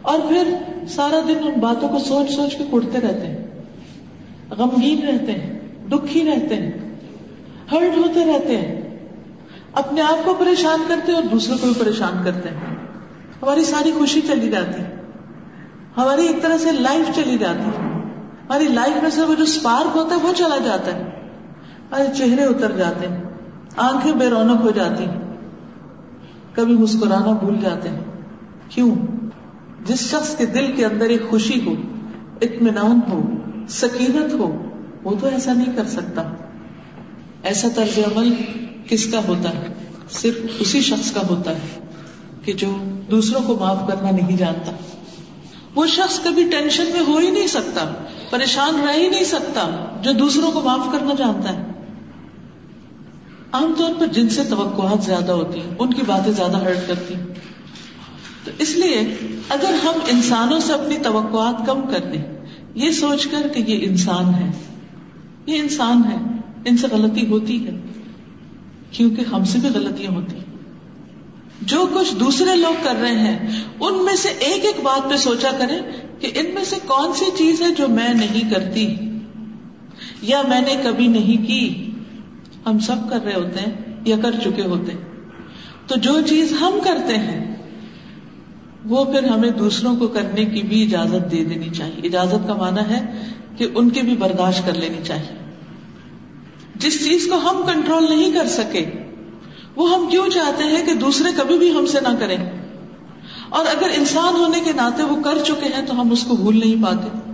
[0.01, 0.53] اور پھر
[0.89, 3.37] سارا دن ان باتوں کو سوچ سوچ کے کڑتے رہتے ہیں،
[4.57, 5.59] غمگین رہتے ہیں،
[5.91, 6.71] دکھی رہتے ہیں،
[7.71, 8.97] ہرٹ ہوتے رہتے ہیں۔
[9.73, 12.75] اپنے آپ کو پریشان کرتے اور دوسروں کو بھی پریشان کرتے ہیں۔
[13.41, 14.81] ہماری ساری خوشی چلی جاتی،
[15.97, 17.88] ہماری ایک طرح سے لائف چلی جاتی۔
[18.49, 21.01] ہماری لائف میں سے وہ جو اسپارک ہوتا ہے وہ چلا جاتا ہے۔
[21.91, 23.23] ہمارے چہرے اتر جاتے ہیں۔
[23.77, 25.35] آنکھیں بے رونق ہو جاتی ہیں۔
[26.53, 27.99] کبھی مسکرانا بھول جاتے ہیں۔
[28.69, 28.95] کیوں؟
[29.85, 31.73] جس شخص کے دل کے اندر ایک خوشی ہو،
[32.41, 33.21] اطمینان ہو،
[33.69, 34.65] سکینت ہو،
[35.03, 36.23] وہ تو ایسا نہیں کر سکتا۔
[37.43, 38.33] ایسا طرز عمل
[38.87, 39.73] کس کا ہوتا ہے؟
[40.09, 41.85] صرف اسی شخص کا ہوتا ہے
[42.43, 42.77] کہ جو
[43.11, 44.71] دوسروں کو معاف کرنا نہیں جانتا۔
[45.75, 47.93] وہ شخص کبھی ٹینشن میں ہو ہی نہیں سکتا،
[48.29, 51.63] پریشان رہ ہی نہیں سکتا، جو دوسروں کو معاف کرنا جانتا ہے۔
[53.51, 57.15] عام طور پر جن سے توقعات زیادہ ہوتی ہیں، ان کی باتیں زیادہ ہرٹ کرتی
[57.15, 57.27] ہیں۔
[58.43, 59.15] تو اس لیے
[59.49, 64.33] اگر ہم انسانوں سے اپنی توقعات کم کر دیں، یہ سوچ کر کہ یہ انسان
[64.35, 64.51] ہے،
[65.45, 66.17] یہ انسان ہے،
[66.65, 67.81] ان سے غلطی ہوتی ہے۔
[68.91, 70.38] کیونکہ ہم سے بھی غلطیاں ہوتی ہیں۔
[71.61, 75.49] جو کچھ دوسرے لوگ کر رہے ہیں، ان میں سے ایک ایک بات پہ سوچا
[75.59, 75.81] کریں
[76.19, 78.95] کہ ان میں سے کون سی چیز ہے جو میں نہیں کرتی
[80.21, 81.91] یا میں نے کبھی نہیں کی۔
[82.65, 85.01] ہم سب کر رہے ہوتے ہیں یا کر چکے ہوتے ہیں۔
[85.87, 87.55] تو جو چیز ہم کرتے ہیں،
[88.85, 92.93] وہ پھر ہمیں دوسروں کو کرنے کی بھی اجازت دے دینی چاہیے۔ اجازت کا معنی
[92.93, 93.01] ہے
[93.57, 95.51] کہ ان کی بھی برداشت کر لینی چاہیے۔
[96.75, 98.85] جس چیز کو ہم کنٹرول نہیں کر سکے
[99.75, 102.37] وہ ہم کیوں چاہتے ہیں کہ دوسرے کبھی بھی ہم سے نہ کریں؟
[103.49, 106.59] اور اگر انسان ہونے کے ناطے وہ کر چکے ہیں تو ہم اس کو بھول
[106.59, 107.31] نہیں پاتے۔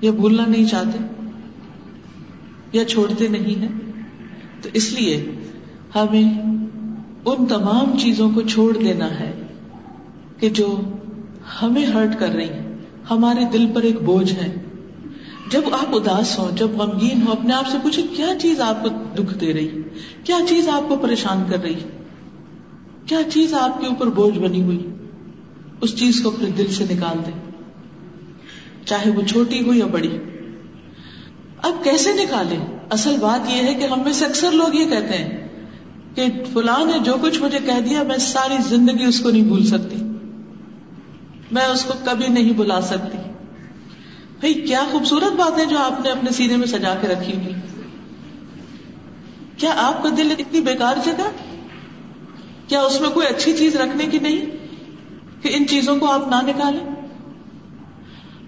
[0.00, 0.98] یا بھولنا نہیں چاہتے
[2.72, 3.92] یا چھوڑتے نہیں ہیں۔
[4.62, 5.30] تو اس لیے
[5.94, 6.42] ہمیں
[7.24, 9.46] ان تمام چیزوں کو چھوڑ دینا ہے
[10.40, 10.80] کہ جو
[11.62, 12.78] ہمیں ہرٹ کر رہی ہیں۔
[13.10, 14.54] ہمارے دل پر ایک بوجھ ہے۔
[15.52, 18.88] جب آپ اداس ہو جب غمگین ہو اپنے آپ سے پوچھے کیا چیز آپ کو
[18.88, 19.68] دکھ دے رہی؟
[20.24, 21.74] کیا چیز آپ کو پریشان کر رہی؟
[23.06, 24.88] کیا چیز آپ کے اوپر بوجھ بنی ہوئی؟
[25.80, 27.50] اس چیز کو اپنے دل سے نکال دیں۔
[28.86, 30.18] چاہے وہ چھوٹی ہو یا بڑی۔
[31.62, 32.56] اب کیسے نکالے
[32.90, 35.48] اصل بات یہ ہے کہ ہم میں سے اکثر لوگ یہ کہتے ہیں
[36.14, 39.64] کہ فلاں نے جو کچھ مجھے کہہ دیا، میں ساری زندگی اس کو نہیں بھول
[39.66, 39.96] سکتی۔
[41.52, 43.31] میں اس کو کبھی نہیں بلا سکتی۔
[44.42, 47.54] بھائی، کیا خوبصورت بات ہے جو آپ نے اپنے سینے میں سجا کے رکھی ہوئی؟
[49.56, 51.30] کیا آپ کا دل اتنی بیکار جگہ؟
[52.68, 54.46] کیا اس میں کوئی اچھی چیز رکھنے کی نہیں
[55.42, 56.94] کہ ان چیزوں کو آپ نہ نکالیں؟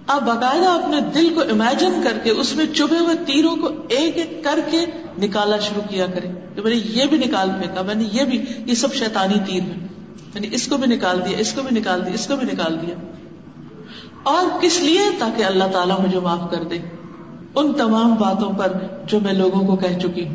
[0.06, 4.16] آپ باقاعدہ اپنے دل کو امیجن کر کے اس میں چبھے ہوئے تیروں کو ایک
[4.16, 4.86] ایک کر کے
[5.18, 6.28] نکالا شروع کیا کرے
[6.60, 9.86] میں نے یہ بھی نکال پھینکا، میں نے یہ بھی، یہ سب شیطانی تیر ہے۔
[10.34, 12.46] میں نے اس کو بھی نکال دیا، اس کو بھی نکال دیا، اس کو بھی
[12.52, 12.94] نکال دیا۔
[14.24, 16.78] اور کس لیے تاکہ اللہ تعالیٰ مجھے معاف کر دے؟
[17.54, 18.72] ان تمام باتوں پر
[19.06, 20.34] جو میں لوگوں کو کہہ چکی ہوں۔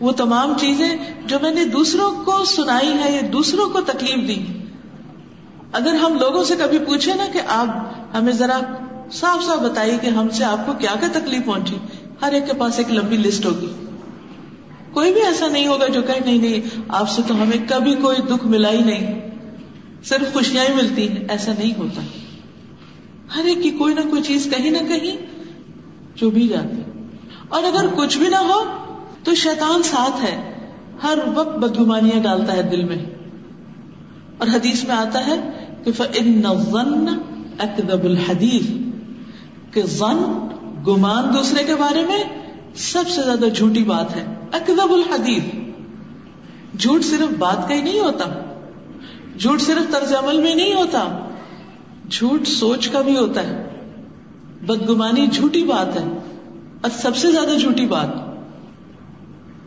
[0.00, 4.46] وہ تمام چیزیں جو میں نے دوسروں کو سنائی ہے یا دوسروں کو تکلیف دی
[5.72, 8.60] اگر ہم لوگوں سے کبھی پوچھے نا کہ آپ ہمیں ذرا
[9.12, 11.76] صاف صاف بتائیے کہ ہم سے آپ کو کیا کیا تکلیف پہنچی،
[12.22, 13.72] ہر ایک کے پاس ایک لمبی لسٹ ہوگی۔
[14.92, 18.16] کوئی بھی ایسا نہیں ہوگا جو کہ نہیں نہیں، آپ سے تو ہمیں کبھی کوئی
[18.16, 19.30] دکھ ملا ہی نہیں۔
[20.04, 22.00] صرف خوشیاں ہی ملتی ہیں، ایسا نہیں ہوتا۔
[23.36, 25.26] ہر ایک کی کوئی نہ کوئی چیز کہیں نہ کہیں
[26.14, 26.82] جو جاتی
[27.48, 28.64] اور اگر کچھ بھی نہ ہو
[29.24, 30.54] تو شیطان ساتھ ہے۔
[31.02, 32.96] ہر وقت بدگمانیاں ڈالتا ہے دل میں۔
[34.38, 35.50] اور حدیث میں آتا ہے
[35.84, 36.02] کہ
[37.58, 38.94] اکدب الحدیث
[39.74, 40.48] کہ زن
[40.86, 42.24] گمان دوسرے کے بارے میں
[42.74, 45.42] سب سے زیادہ جھوٹی بات ہے۔ اکدب الحدیث
[46.78, 48.54] جھوٹ صرف بات کا ہی نہیں ہوتا۔
[49.38, 51.26] جھوٹ صرف طرز عمل میں نہیں ہوتا۔
[52.10, 53.66] جھوٹ سوچ کا بھی ہوتا ہے۔
[54.66, 56.04] بدگمانی جھوٹی بات ہے۔
[56.80, 58.08] اور سب سے زیادہ جھوٹی بات۔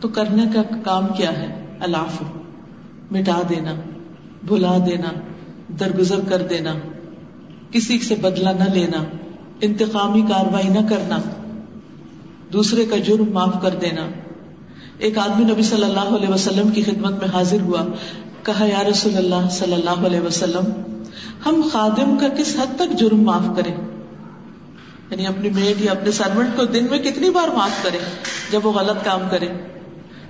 [0.00, 2.22] تو کرنے کا کام کیا ہے؟ الاف
[3.10, 3.74] مٹا دینا،
[4.46, 5.08] بھلا دینا،
[5.80, 6.74] درگزر کر دینا۔
[7.70, 9.04] کسی سے بدلا نہ لینا۔
[9.60, 11.18] انتقامی کاروائی نہ کرنا۔
[12.52, 14.08] دوسرے کا جرم معاف کر دینا۔
[14.98, 17.86] ایک آدمی نبی صلی اللہ علیہ وسلم کی خدمت میں حاضر ہوا۔
[18.42, 20.93] کہا، یا رسول اللہ صلی اللہ علیہ وسلم
[21.46, 23.74] ہم خادم کا کس حد تک جرم معاف کریں؟
[25.10, 27.98] یعنی اپنی میڈ یا اپنے سروینٹ کو دن میں کتنی بار معاف کرے
[28.50, 29.48] جب وہ غلط کام کرے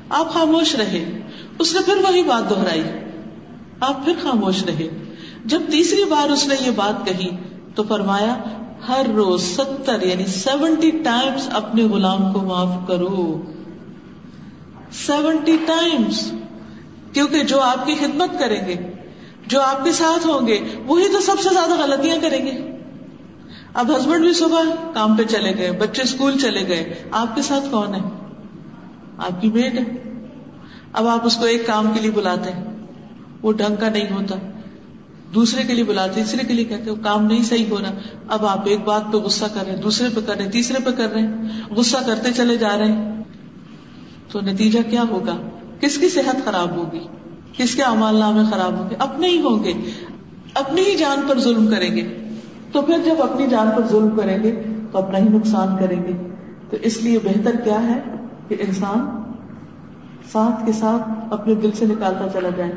[0.09, 1.21] آپ خاموش رہے
[1.59, 2.83] اس نے پھر وہی بات دہرائی۔
[3.81, 4.89] آپ پھر خاموش رہے
[5.45, 7.29] جب تیسری بار اس نے یہ بات کہی
[7.75, 8.37] تو فرمایا،
[8.89, 13.43] ہر روز ستر یعنی سیونٹی ٹائمس اپنے غلام کو معاف کرو۔
[14.93, 16.33] سیونٹی ٹائمس
[17.13, 18.94] کیونکہ جو آپ کی خدمت کریں گے
[19.47, 22.79] جو آپ کے ساتھ ہوں گے، وہی تو سب سے زیادہ غلطیاں کریں گے۔
[23.75, 24.63] اب ہسبینڈ بھی صبح
[24.95, 28.01] کام پہ چلے گئے، بچے اسکول چلے گئے۔ آپ کے ساتھ کون ہے؟
[29.19, 30.15] آپ کی بیٹ ہے
[30.93, 32.65] اب آپ اس کو ایک کام کے لیے بلاتے ہیں۔
[33.43, 34.37] وہ ڈھنگ کا نہیں ہوتا۔
[35.35, 37.91] دوسرے کے لیے بلاتے تیسرے کے لیے کہتے وہ کام نہیں صحیح ہو رہا۔
[38.29, 40.79] اب آپ ایک بات پہ غصہ کر رہے ہیں، دوسرے پہ کر رہے ہیں، تیسرے
[40.85, 43.25] پہ کر رہے ہیں۔ غصہ کرتے چلے جا رہے ہیں۔
[44.29, 45.37] تو نتیجہ کیا ہوگا؟
[45.81, 47.07] کس کی صحت خراب ہوگی؟
[47.57, 49.73] کس کے امال نامے خراب ہوں گے، اپنے ہی ہوں گے،
[50.55, 52.03] اپنی ہی جان پر ظلم کریں گے۔
[52.73, 54.63] تو پھر جب اپنی جان پر ظلم کریں گے،
[54.93, 56.13] تو اپنا ہی نقصان کریں گے۔
[56.71, 57.99] تو اس لیے بہتر کیا ہے
[58.49, 59.07] کہ انسان
[60.33, 62.73] ساتھ کے ساتھ اپنے دل سے نکالتا چلا جائے،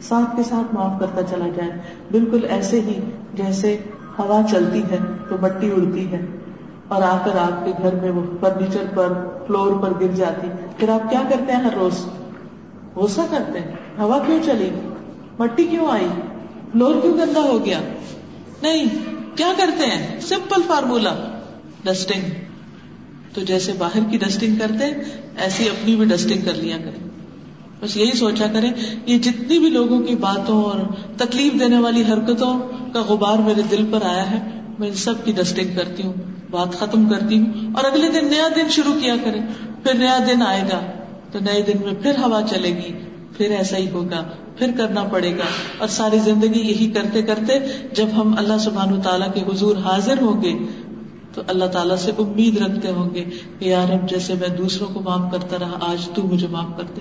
[0.00, 1.70] ساتھ کے ساتھ معاف کرتا چلا جائے۔
[2.10, 2.98] بالکل ایسے ہی
[3.34, 3.76] جیسے
[4.18, 6.20] ہوا چلتی ہے تو مٹی اڑتی ہے،
[6.88, 9.12] اور آ کر آپ کے گھر میں وہ فرنیچر پر،
[9.46, 12.04] فلور پر گر جاتی۔ پھر آپ کیا کرتے ہیں ہر روز؟
[12.96, 14.70] غصہ کرتے ہیں۔ ہوا کیوں چلی؟
[15.38, 16.06] مٹی کیوں آئی؟
[16.72, 17.80] فلور کیوں گندا ہو گیا؟
[18.62, 18.84] نہیں،
[19.36, 21.40] کیا کرتے ہیں؟ Simple formula,
[21.84, 22.22] dusting.
[23.34, 24.84] تو جیسے باہر کی ڈسٹنگ کرتے
[25.36, 27.08] ایسی اپنی بھی ڈسٹنگ کر لیا کریں۔
[27.80, 28.72] بس یہی سوچا کریں،
[29.06, 30.80] یہ جتنی بھی لوگوں کی باتوں اور
[31.16, 32.58] تکلیف دینے والی حرکتوں
[32.92, 36.12] کا غبار میرے دل پر آیا ہے، میں سب کی ڈسٹنگ کرتی ہوں،
[36.50, 39.40] بات ختم کرتی ہوں۔ اور اگلے دن نیا دن شروع کیا کریں،
[39.82, 40.80] پھر نیا دن آئے گا،
[41.32, 44.24] تو نئے دن میں پھر ہوا چلے گی۔ پھر ایسا ہی ہوگا،
[44.56, 45.44] پھر کرنا پڑے گا۔
[45.78, 47.52] اور ساری زندگی یہی کرتے کرتے
[47.94, 50.52] جب ہم اللہ سبحان تعالیٰ کے حضور حاضر ہوں گے،
[51.34, 53.24] تو اللہ تعالیٰ سے امید رکھتے ہوں گے
[53.58, 56.84] کہ یار اب جیسے میں دوسروں کو معاف کرتا رہا، آج تو مجھے معاف کر
[56.96, 57.00] دے۔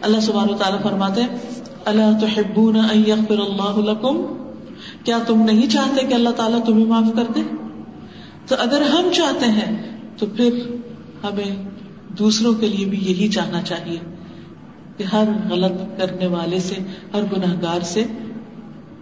[0.00, 1.20] اللہ سبحانہ تعالیٰ فرماتے
[1.84, 4.36] اللہ تحبون ان یغفر اللہ لکم؟
[5.04, 7.40] کیا تم نہیں چاہتے کہ اللہ تعالیٰ تمہیں معاف کر دے؟
[8.46, 10.58] تو اگر ہم چاہتے ہیں، تو پھر
[11.24, 11.68] ہمیں
[12.18, 13.98] دوسروں کے لیے بھی یہی چاہنا چاہیے۔
[15.00, 16.74] کہ ہر غلط کرنے والے سے،
[17.12, 18.04] ہر گناہ گار سے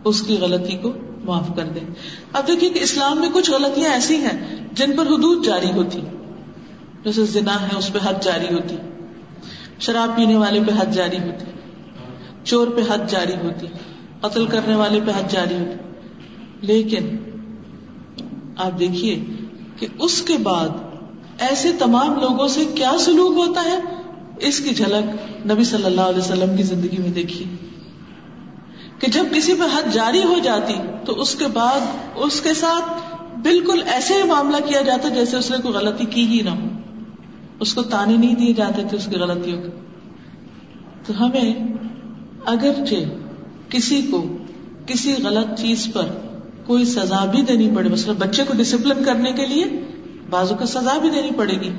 [0.04, 0.92] اس کی غلطی کو
[1.24, 1.94] معاف کر دیں
[2.32, 6.00] اب دیکھیے کہ اسلام میں کچھ غلطیاں ایسی ہیں جن پر حدود جاری ہوتی۔
[7.04, 8.76] جیسے زنا ہے، اس پہ حد جاری ہوتی۔
[9.80, 11.44] شراب پینے والے پہ حد جاری ہوتی۔
[12.44, 13.66] چور پہ حد جاری ہوتی۔
[14.20, 16.06] قتل کرنے والے پہ حد جاری ہوتی۔
[16.60, 17.16] لیکن
[18.56, 19.24] آپ دیکھیے
[19.76, 20.68] کہ اس کے بعد
[21.38, 23.97] ایسے تمام لوگوں سے کیا سلوک ہوتا ہے؟
[24.40, 27.44] اس کی جھلک نبی صلی اللہ علیہ وسلم کی زندگی میں دیکھی۔
[28.98, 30.74] کہ جب کسی پہ حد جاری ہو جاتی
[31.04, 31.80] تو اس کے بعد
[32.16, 32.84] اس کے ساتھ
[33.38, 36.68] بالکل ایسے ہی معاملہ کیا جاتا جیسے اس نے کوئی غلطی کی ہی نہ ہو۔
[37.60, 39.68] اس کو تانے نہیں دیے جاتے تھے اس کی غلطیوں کے۔
[41.06, 41.54] تو ہمیں
[42.44, 42.94] اگرچہ
[43.68, 44.36] کسی کو
[44.86, 46.06] کسی غلط چیز پر
[46.66, 49.64] کوئی سزا بھی دینی پڑے، مثلا بچے کو ڈسپلن کرنے کے لیے
[50.30, 51.70] بازو کا سزا بھی دینی پڑے گی۔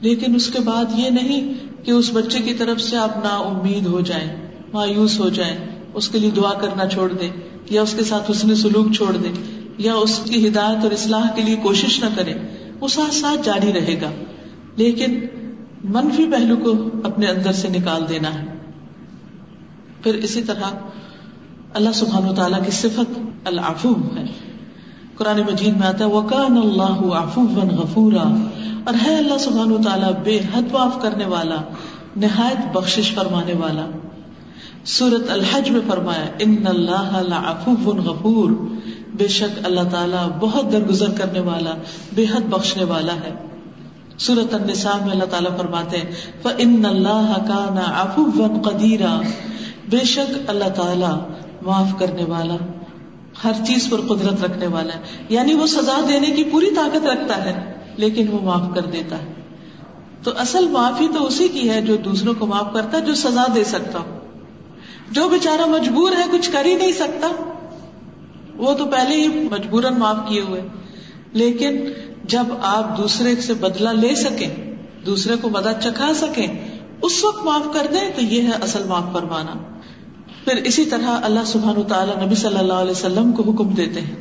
[0.00, 3.86] لیکن اس کے بعد یہ نہیں کہ اس بچے کی طرف سے آپ نا امید
[3.86, 5.56] ہو جائیں، مایوس ہو جائیں،
[5.94, 7.28] اس کے لیے دعا کرنا چھوڑ دے
[7.70, 9.28] یا اس کے ساتھ اس نے سلوک چھوڑ دے
[9.78, 12.34] یا اس کی ہدایت اور اصلاح کے لیے کوشش نہ کرے
[12.80, 14.10] وہ ساتھ ساتھ جاری رہے گا۔
[14.76, 15.20] لیکن
[15.84, 16.72] منفی پہلو کو
[17.04, 18.46] اپنے اندر سے نکال دینا ہے۔
[20.02, 20.70] پھر اسی طرح
[21.74, 24.47] اللہ سبحان و تعالیٰ کی صفت العفو ہے۔
[25.18, 28.34] قرآن مجید میں آتا ہے وکان اللہ آفو غفورا۔
[28.84, 31.54] اور ہے اللہ سبحان و تعالیٰ بے حد معاف کرنے والا،
[32.16, 33.86] نہایت بخشش فرمانے والا۔
[34.84, 37.22] سورت الحج میں فرمایا ان اللہ
[37.84, 38.50] غفور۔
[39.14, 41.70] بے شک اللہ تعالیٰ بہت درگزر کرنے والا،
[42.12, 43.34] بے حد بخشنے والا ہے۔
[44.18, 45.96] سورت النساء میں اللہ تعالیٰ فرماتے
[46.58, 49.20] ان اللہ کا نا قدیرا
[49.88, 51.18] بے شک اللہ تعالیٰ
[51.62, 52.56] معاف کرنے والا۔
[53.44, 57.44] ہر چیز پر قدرت رکھنے والا ہے۔ یعنی وہ سزا دینے کی پوری طاقت رکھتا
[57.44, 59.32] ہے، لیکن وہ معاف کر دیتا ہے۔
[60.22, 63.44] تو اصل معافی تو اسی کی ہے جو دوسروں کو معاف کرتا ہے، جو سزا
[63.54, 64.18] دے سکتا ہو۔
[65.10, 67.28] جو بےچارا مجبور ہے، کچھ کر ہی نہیں سکتا۔
[68.56, 70.62] وہ تو پہلے ہی مجبوراً معاف کیے ہوئے۔
[71.32, 71.76] لیکن
[72.24, 74.74] جب آپ دوسرے سے بدلا لے سکیں،
[75.06, 76.46] دوسرے کو مدد چکھا سکیں،
[77.02, 79.77] اس وقت معاف کر دیں، تو یہ ہے اصل معاف فرمانا۔
[80.48, 84.14] پھر اسی طرح اللہ سبحان تعالیٰ نبی صلی اللہ علیہ وسلم کو حکم دیتے ہیں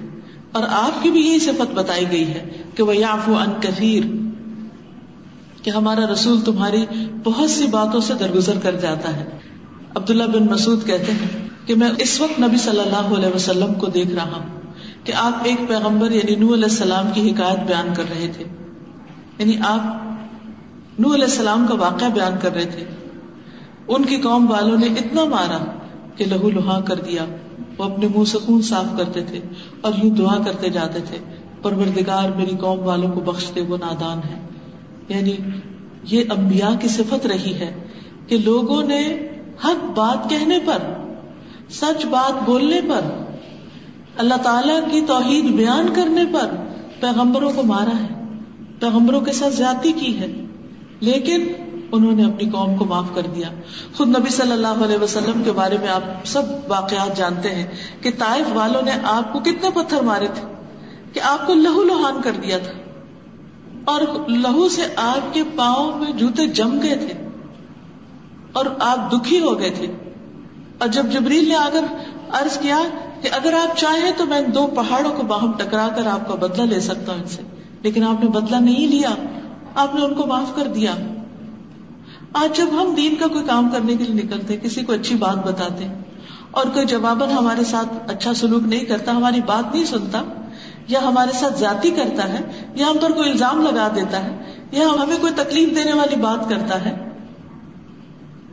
[0.51, 4.03] اور آپ کی بھی یہی صفت بتائی گئی ہے کہ وہ یاف ان کثیر
[5.63, 6.85] کہ ہمارا رسول تمہاری
[7.23, 9.25] بہت سی باتوں سے درگزر کر جاتا ہے۔
[9.95, 13.87] عبداللہ بن مسعود کہتے ہیں کہ میں اس وقت نبی صلی اللہ علیہ وسلم کو
[13.87, 14.61] دیکھ رہا ہوں
[15.03, 18.43] کہ آپ ایک پیغمبر یعنی نو علیہ السلام کی حکایت بیان کر رہے تھے۔
[19.37, 20.03] یعنی آپ
[20.99, 22.85] نو علیہ السلام کا واقعہ بیان کر رہے تھے۔
[23.87, 25.86] ان کی قوم والوں نے اتنا مارا
[26.17, 27.25] کہ لہو لہا کر دیا۔
[27.77, 29.39] وہ اپنے منہ سے خون صاف کرتے تھے
[29.81, 31.17] اور یوں دعا کرتے جاتے تھے،
[31.61, 34.47] پروردگار، میری قوم والوں کو بخشتے وہ نادان ہے
[35.09, 35.35] یعنی
[36.03, 37.83] یہ انبیاء کی صفت رہی ہے
[38.27, 39.27] کہ لوگوں نے
[39.65, 40.93] حق بات کہنے پر،
[41.69, 43.23] سچ بات بولنے پر،
[44.17, 46.55] اللہ تعالی کی توحید بیان کرنے پر
[46.99, 48.23] پیغمبروں کو مارا ہے،
[48.79, 50.45] پیغمبروں کے ساتھ زیادتی کی ہے۔
[50.99, 51.47] لیکن
[51.91, 53.49] انہوں نے اپنی قوم کو معاف کر دیا۔
[53.97, 57.67] خود نبی صلی اللہ علیہ وسلم کے بارے میں آپ سب واقعات جانتے ہیں
[58.01, 60.47] کہ طائف والوں نے آپ کو کتنے پتھر مارے تھے
[61.13, 62.71] کہ آپ کو لہو لوہان کر دیا تھا۔
[63.85, 67.27] اور لہو سے آپ کے پاؤں میں جوتے جم گئے تھے
[68.53, 69.87] اور آپ دکھی ہو گئے تھے۔
[70.77, 71.83] اور جب جبریل نے اگر
[72.29, 72.79] عرض کیا
[73.21, 76.63] کہ اگر آپ چاہیں تو میں دو پہاڑوں کو باہم ٹکرا کر آپ کا بدلہ
[76.63, 77.41] لے سکتا ہوں ان سے،
[77.81, 79.09] لیکن آپ نے بدلہ نہیں لیا۔
[79.75, 80.95] آپ نے ان کو معاف کر دیا۔
[82.37, 85.47] آج جب ہم دین کا کوئی کام کرنے کے لیے نکلتے کسی کو اچھی بات
[85.47, 85.87] بتاتے
[86.51, 90.23] اور کوئی جواباً ہمارے ساتھ اچھا سلوک نہیں کرتا، ہماری بات نہیں سنتا،
[90.87, 92.41] یا ہمارے ساتھ جاتی کرتا ہے،
[92.75, 94.37] یا ہم پر کوئی الزام لگا دیتا ہے،
[94.71, 97.09] یا ہمیں کوئی تکلیف دینے والی بات کرتا ہے،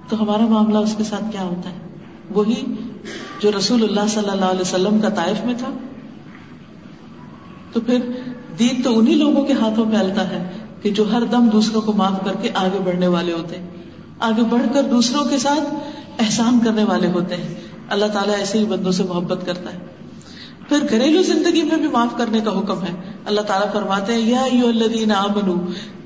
[0.08, 1.78] تو ہمارا معاملہ اس کے ساتھ کیا ہوتا ہے؟
[2.30, 2.64] وہی
[3.40, 5.68] جو رسول اللہ صلی اللہ علیہ وسلم کا طائف میں تھا۔
[7.72, 7.98] تو پھر
[8.58, 11.92] دین تو انہیں لوگوں کے ہاتھوں میں التا ہے کہ جو ہر دم دوسروں کو
[11.92, 13.73] معاف کر کے آگے بڑھنے والے ہوتے ہیں۔
[14.20, 15.74] آگے بڑھ کر دوسروں کے ساتھ
[16.18, 17.54] احسان کرنے والے ہوتے ہیں۔
[17.88, 19.78] اللہ تعالیٰ ایسے ہی بندوں سے محبت کرتا ہے۔
[20.68, 24.42] پھر گھریلو زندگی میں بھی معاف کرنے کا حکم ہے۔ اللہ تعالیٰ فرماتے ہیں، یا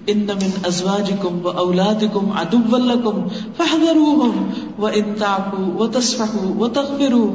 [0.06, 7.32] ان من ازواجکم و اولادکم عدو لکم فاحذروهم و ان تعفو و تصفحو و تغفرو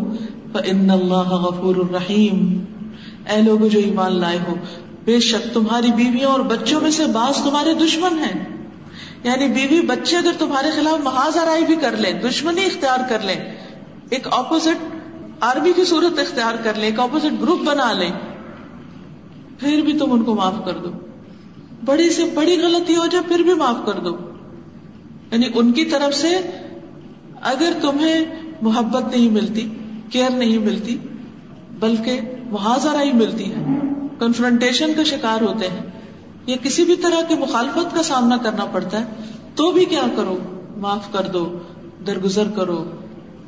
[0.54, 2.64] فان اللہ غفور الرحیم۔
[3.30, 4.56] اے لوگ جو ایمان لائے ہو،
[5.06, 8.53] بے شک تمہاری بیویوں اور بچوں میں سے بعض تمہارے دشمن ہیں۔
[9.24, 13.56] یعنی بیوی بچے اگر تمہارے خلاف محاذ بھی کر لیں، دشمنی اختیار کر لیں،
[14.10, 14.96] ایک اپوزٹ
[15.40, 18.10] آرمی کی صورت اختیار کر لیں، ایک اپوزٹ گروپ بنا لیں،
[19.60, 20.92] پھر بھی تم ان کو معاف کر دو۔
[21.86, 24.18] بڑی سے بڑی غلطی ہو جائے، پھر بھی معاف کر دو۔
[25.32, 26.30] یعنی ان کی طرف سے
[27.42, 28.26] اگر تمہیں
[28.62, 29.70] محبت نہیں ملتی
[30.10, 30.98] کیئر نہیں ملتی،
[31.80, 32.20] بلکہ
[32.50, 33.66] محاذرہ ہی ملتی ہے
[34.20, 35.93] کنفرنٹیشن کا شکار ہوتے ہیں۔
[36.46, 39.06] یا کسی بھی طرح کی مخالفت کا سامنا کرنا پڑتا ہے،
[39.56, 40.38] تو بھی کیا کرو؟
[40.78, 41.58] معاف کر دو،
[42.08, 42.86] درگزر کرو،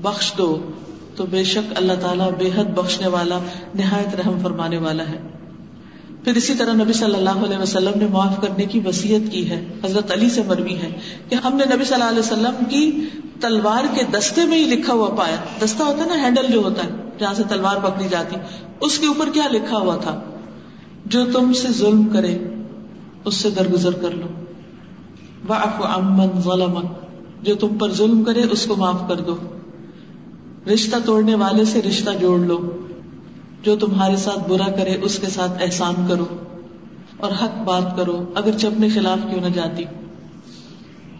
[0.01, 0.71] بخش دو۔
[1.15, 3.39] تو بے شک اللہ تعالیٰ بے حد بخشنے والا،
[3.75, 5.21] نہایت رحم فرمانے والا ہے۔
[6.23, 9.65] پھر اسی طرح نبی صلی اللہ علیہ وسلم نے معاف کرنے کی وسیعت کی ہے۔
[9.83, 13.05] حضرت علی سے مروی ہے کہ ہم نے نبی صلی اللہ علیہ وسلم کی
[13.41, 15.35] تلوار کے دستے میں ہی لکھا ہوا پایا۔
[15.65, 16.89] دستہ ہوتا ہے نا، ہینڈل جو ہوتا ہے،
[17.19, 18.35] جہاں سے تلوار پکڑی جاتی۔
[18.81, 20.21] اس کے اوپر کیا لکھا ہوا تھا؟
[21.05, 22.37] جو تم سے ظلم کرے
[23.25, 24.27] اس سے درگزر کر لو۔
[25.83, 26.79] امن ظلم
[27.41, 29.35] جو تم پر ظلم کرے اس کو معاف کر دو۔
[30.73, 32.87] رشتہ توڑنے والے سے رشتہ جوڑ لو۔
[33.63, 36.25] جو تمہارے ساتھ برا کرے اس کے ساتھ احسان کرو۔
[37.17, 39.83] اور حق بات کرو، اگر اپنے خلاف کیوں نہ جاتی۔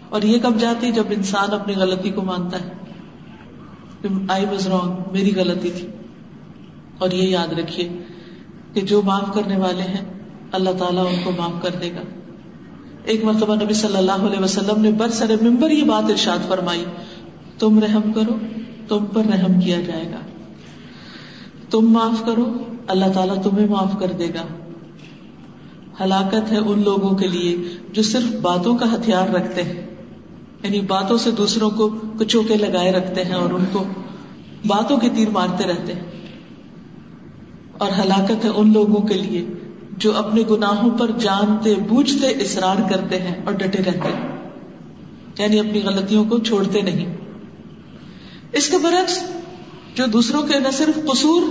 [0.08, 2.72] اور یہ کب جاتی؟ جب انسان اپنی غلطی کو مانتا ہے۔
[4.28, 5.88] آئی واز رانگ میری غلطی تھی۔
[6.98, 7.88] اور یہ یاد رکھیے
[8.72, 12.00] کہ جو معاف کرنے والے ہیں اللہ تعالیٰ ان کو معاف کر دے گا۔
[13.04, 16.84] ایک مرتبہ نبی صلی اللہ علیہ وسلم نے بر سر ممبر یہ بات ارشاد فرمائی،
[17.58, 18.36] تم رحم کرو،
[18.88, 20.20] تم پر رحم کیا جائے گا۔
[21.70, 24.42] تم معاف کرو، اللہ تعالیٰ تمہیں معاف کر دے گا۔
[26.00, 27.56] ہلاکت ہے ان لوگوں کے لیے
[27.92, 29.86] جو صرف باتوں کا ہتھیار رکھتے ہیں
[30.62, 33.84] یعنی باتوں سے دوسروں کو کچو کے لگائے رکھتے ہیں اور ان کو
[34.66, 36.04] باتوں کے تیر مارتے رہتے ہیں۔
[37.78, 39.46] اور ہلاکت ہے ان لوگوں کے لیے
[39.96, 44.50] جو اپنے گناہوں پر جانتے، بوجھتے، اصرار کرتے ہیں اور ڈٹے رہتے ہیں۔
[45.38, 47.16] یعنی اپنی غلطیوں کو چھوڑتے نہیں۔
[48.52, 49.22] اس کے برعکس
[49.94, 51.42] جو دوسروں کے نہ صرف قصور،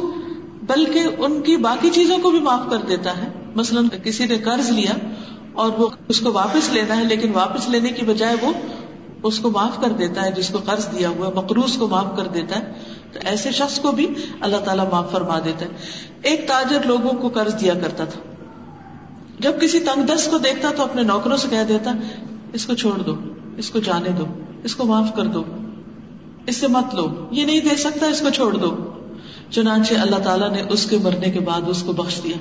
[0.64, 4.70] بلکہ ان کی باقی چیزوں کو بھی معاف کر دیتا ہے۔ مثلاً کسی نے قرض
[4.70, 4.92] لیا
[5.54, 8.54] اور وہ اس کو واپس لینا ہے، لیکن واپس لینے کی بجائے وہ
[9.24, 12.28] اس کو معاف کر دیتا ہے، جس کو قرض دیا ہوا مقروض کو معاف کر
[12.28, 12.74] دیتا ہے۔
[13.12, 15.70] تو ایسے شخص کو بھی اللہ تعالیٰ معاف فرما دیتا ہے۔
[16.22, 18.35] ایک تاجر لوگوں کو قرض دیا کرتا تھا۔
[19.40, 21.92] جب کسی تنگ دست کو دیکھتا تو اپنے نوکروں سے کہہ دیتا،
[22.54, 23.16] اس کو چھوڑ دو،
[23.58, 24.26] اس کو جانے دو،
[24.64, 25.44] اس کو معاف کر دو
[26.48, 28.76] اس سے مت لو، یہ نہیں دے سکتا، اس کو چھوڑ دو۔
[29.50, 32.38] چنانچہ اللہ تعالیٰ نے اس کے مرنے کے بعد اس کو بخش دیا،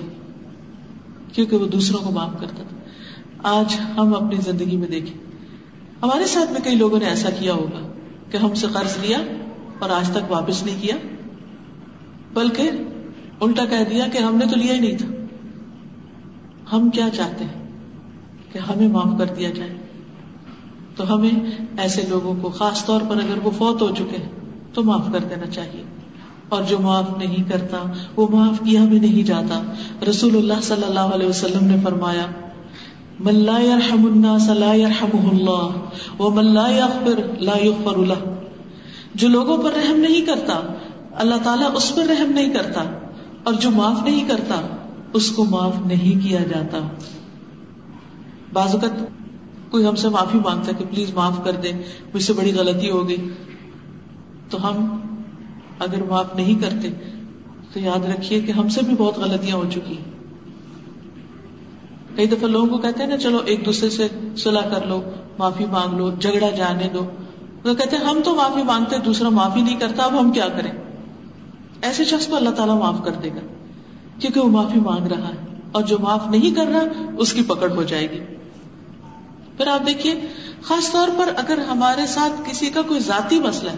[1.32, 2.76] کیونکہ وہ دوسروں کو معاف کرتا تھا۔
[3.50, 5.18] آج ہم اپنی زندگی میں دیکھیں،
[6.02, 7.92] ہمارے ساتھ میں کئی لوگوں نے ایسا کیا ہوگا
[8.30, 9.18] کہ ہم سے قرض لیا
[9.78, 10.96] اور آج تک واپس نہیں کیا،
[12.34, 12.70] بلکہ
[13.40, 15.23] الٹا کہہ دیا کہ ہم نے تو لیا ہی نہیں تھا۔
[16.72, 17.68] ہم کیا چاہتے ہیں
[18.52, 19.76] کہ ہمیں معاف کر دیا جائے؟
[20.96, 21.30] تو ہمیں
[21.78, 24.16] ایسے لوگوں کو، خاص طور پر اگر وہ فوت ہو چکے
[24.72, 25.84] تو معاف کر دینا چاہیے۔
[26.48, 29.62] اور جو معاف نہیں کرتا، وہ معاف کیا بھی نہیں جاتا۔
[30.10, 32.26] رسول اللہ صلی اللہ علیہ وسلم نے فرمایا
[33.20, 35.70] ملا يرحم الناس لا يرحمه الله،
[36.18, 38.34] ومن لا يغفر لا يغفر له.
[39.14, 40.60] جو لوگوں پر رحم نہیں کرتا،
[41.12, 42.84] اللہ تعالیٰ اس پر رحم نہیں کرتا،
[43.44, 44.60] اور جو معاف نہیں کرتا
[45.14, 46.78] اس کو معاف نہیں کیا جاتا۔
[48.52, 48.90] بعض اوقات
[49.70, 51.72] کوئی ہم سے معافی مانگتا ہے کہ پلیز معاف کر دے
[52.14, 53.28] مجھ سے بڑی غلطی ہو گئی۔
[54.50, 55.00] تو ہم
[55.78, 56.90] اگر معاف نہیں کرتے،
[57.72, 59.96] تو یاد رکھیے کہ ہم سے بھی بہت غلطیاں ہو چکی۔
[62.16, 65.02] کئی دفعہ لوگوں کو کہتے ہیں نا، چلو ایک دوسرے سے صلاح کر لو،
[65.38, 67.06] معافی مانگ لو، جھگڑا جانے دو۔
[67.62, 70.72] تو کہتے ہیں، ہم تو معافی مانگتے، دوسرا معافی نہیں کرتا، اب ہم کیا کریں؟
[71.82, 73.63] ایسے شخص کو اللہ تعالیٰ معاف کر دے گا۔
[74.18, 76.80] کیونکہ وہ معافی مانگ رہا ہے اور جو معاف نہیں کر رہا
[77.18, 78.20] اس کی پکڑ ہو جائے گی۔
[79.56, 80.14] پھر آپ دیکھیے،
[80.62, 83.76] خاص طور پر اگر ہمارے ساتھ کسی کا کوئی ذاتی مسئلہ ہے،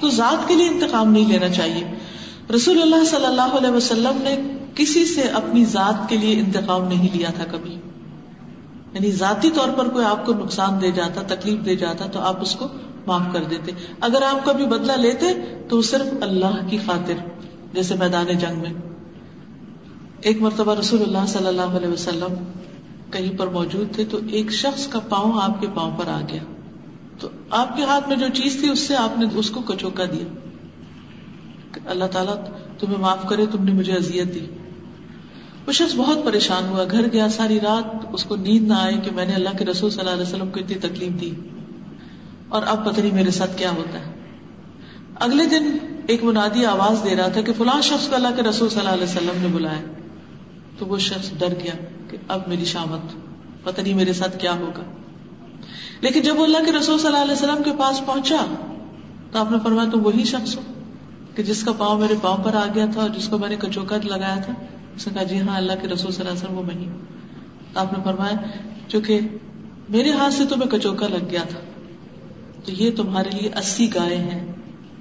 [0.00, 1.84] تو ذات کے لیے انتقام نہیں لینا چاہیے۔
[2.54, 7.16] رسول اللہ صلی اللہ علیہ وسلم نے کسی سے اپنی ذات کے لیے انتقام نہیں
[7.16, 7.74] لیا تھا کبھی۔
[8.92, 12.42] یعنی ذاتی طور پر کوئی آپ کو نقصان دے جاتا، تکلیف دے جاتا، تو آپ
[12.42, 12.66] اس کو
[13.06, 15.26] معاف کر دیتے۔ اگر آپ کبھی بدلہ لیتے
[15.68, 17.14] تو صرف اللہ کی خاطر،
[17.72, 18.89] جیسے میدان جنگ میں۔
[20.20, 22.34] ایک مرتبہ رسول اللہ صلی اللہ علیہ وسلم
[23.10, 26.42] کہیں پر موجود تھے تو ایک شخص کا پاؤں آپ کے پاؤں پر آ گیا۔
[27.18, 30.04] تو آپ کے ہاتھ میں جو چیز تھی اس سے آپ نے اس کو کچوکا
[30.04, 30.34] دیا۔
[31.72, 32.34] کہ اللہ تعالیٰ
[32.78, 34.46] تمہیں معاف کرے، تم نے مجھے اذیت دی۔
[35.66, 39.10] وہ شخص بہت پریشان ہوا، گھر گیا، ساری رات اس کو نیند نہ آئے کہ
[39.10, 41.34] میں نے اللہ کے رسول صلی اللہ علیہ وسلم کو اتنی تکلیف دی۔
[42.48, 44.12] اور اب پتہ نہیں میرے ساتھ کیا ہوتا ہے۔
[45.14, 48.68] اگلے دن ایک منادی آواز دے رہا تھا کہ فلاں شخص کو اللہ کے رسول
[48.68, 49.99] صلی اللہ علیہ وسلم نے بلایا۔
[50.80, 51.72] تو وہ شخص ڈر گیا
[52.10, 53.14] کہ اب میری شامت،
[53.64, 54.82] پتہ نہیں میرے ساتھ کیا ہوگا۔
[56.00, 58.46] لیکن جب وہ اللہ کے رسول صلی اللہ علیہ وسلم کے پاس پہنچا،
[59.32, 60.62] تو آپ نے فرمایا تم وہی شخص ہو
[61.34, 63.56] کہ جس کا پاؤں میرے پاؤں پر آ گیا تھا اور جس کو میں نے
[63.56, 64.52] کچوکا لگایا تھا۔
[64.96, 66.88] اس نے کہا جی ہاں اللہ کے رسول صلی اللہ علیہ وسلم وہ میں
[67.74, 68.36] تو آپ نے فرمایا،
[68.88, 69.20] چونکہ
[69.88, 71.60] میرے ہاتھ سے تمہیں کچوکا لگ گیا تھا،
[72.64, 74.52] تو یہ تمہارے لیے اسی گائے ہیں۔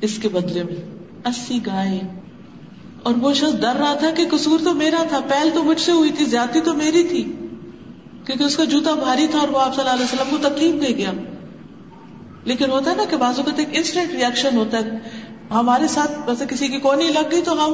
[0.01, 0.75] اس کے بدلے میں
[1.25, 1.99] اسی گائے
[3.03, 5.91] اور وہ شخص ڈر رہا تھا کہ قصور تو میرا تھا، پہل تو مجھ سے
[5.91, 7.23] ہوئی تھی، زیادتی تو میری تھی،
[8.25, 10.87] کیونکہ اس کا جوتا بھاری تھا اور وہ آپ صلی اللہ علیہ وسلم کو تکلیف
[10.87, 11.11] دے گیا۔
[12.43, 14.89] لیکن ہوتا ہے نا کہ بازو کا ایک انسٹنٹ ریئیکشن ہوتا ہے۔
[15.51, 17.73] ہمارے ساتھ ویسے کسی کی کونی لگ گئی تو ہم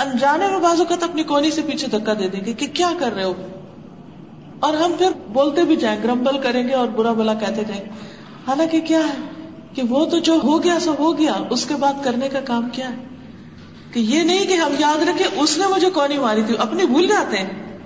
[0.00, 3.14] انجانے میں بازو کا اپنی کونی سے پیچھے دھکا دے دیں گے کہ کیا کر
[3.14, 3.32] رہے ہو۔
[4.60, 7.84] اور ہم پھر بولتے بھی جائیں، گرمبل کریں گے اور برا بلا کہتے جائیں۔
[8.46, 9.44] حالانکہ کیا ہے
[9.74, 12.68] کہ وہ تو جو ہو گیا سو ہو گیا، اس کے بعد کرنے کا کام
[12.72, 13.13] کیا ہے؟
[13.94, 17.06] کہ یہ نہیں کہ ہم یاد رکھیں، اس نے مجھے کونی ماری تھی، اپنی بھول
[17.06, 17.78] جاتے ہیں۔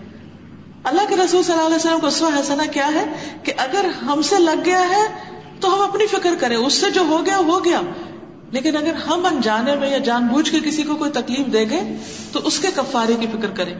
[0.85, 3.05] اللہ کے رسول صلی اللہ علیہ وسلم کو اسوا حسنا کیا ہے
[3.43, 5.03] کہ اگر ہم سے لگ گیا ہے
[5.61, 7.81] تو ہم اپنی فکر کریں، اس سے جو ہو گیا ہو گیا۔
[8.51, 11.97] لیکن اگر ہم انجانے میں یا جان بوجھ کے کسی کو کوئی تکلیف دے گئے
[12.33, 13.75] تو اس کے کفارے کی فکر کریں۔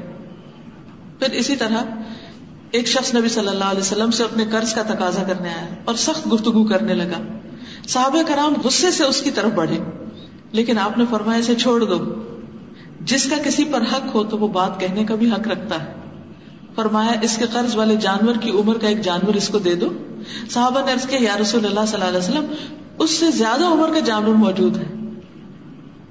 [1.19, 1.85] پھر اسی طرح
[2.71, 5.95] ایک شخص نبی صلی اللہ علیہ وسلم سے اپنے قرض کا تقاضا کرنے آیا اور
[5.95, 7.39] سخت گفتگو کرنے لگا۔
[7.89, 9.79] صحابہ کرام غصے سے اس کی طرف بڑھے۔
[10.53, 12.15] لیکن آپ نے فرمایا اسے چھوڑ دو۔
[13.01, 15.95] جس کا کسی پر حق ہو تو وہ بات کہنے کا بھی حق رکھتا ہے۔
[16.75, 19.89] فرمایا، اس کے قرض والے جانور کی عمر کا ایک جانور اس کو دے دو۔
[20.51, 22.47] صحابہ نے کیا، یا رسول اللہ صلی اللہ علیہ وسلم،
[22.99, 24.95] اس سے زیادہ عمر کا جانور موجود ہے۔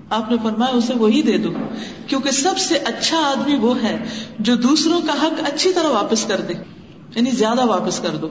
[0.09, 1.49] آپ نے فرمایا، اسے وہی دے دو۔
[2.07, 4.03] کیونکہ سب سے اچھا آدمی وہ ہے
[4.39, 6.53] جو دوسروں کا حق اچھی طرح واپس کر دے۔
[7.15, 8.27] یعنی زیادہ واپس کر دو۔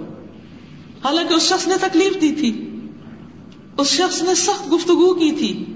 [1.05, 2.81] حالانکہ اس شخص نے تکلیف دی تھی۔
[3.79, 5.76] اس شخص نے سخت گفتگو کی تھی۔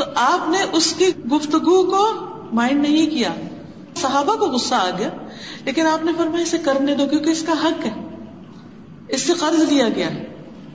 [0.00, 2.08] تو آپ نے اس کی گفتگو کو
[2.52, 3.28] مائنڈ نہیں کیا۔
[3.96, 5.08] صحابہ کو غصہ آ گیا،
[5.64, 7.90] لیکن آپ نے فرمایا اسے کرنے دو کیونکہ اس کا حق ہے۔
[9.08, 10.08] اس سے قرض لیا گیا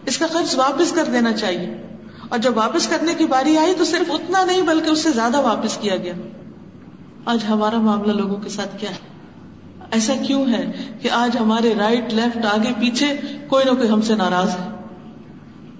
[0.05, 1.97] اس کا قرض واپس کر دینا چاہیے۔
[2.29, 5.41] اور جب واپس کرنے کی باری آئی تو صرف اتنا نہیں بلکہ اس سے زیادہ
[5.41, 6.13] واپس کیا گیا۔
[7.25, 8.97] آج ہمارا معاملہ لوگوں کے ساتھ کیا ہے؟
[9.91, 10.71] ایسا کیوں ہے
[11.01, 13.13] کہ آج ہمارے رائٹ لیفٹ آگے، پیچھے
[13.47, 14.69] کوئی نہ کوئی ہم سے ناراض ہے۔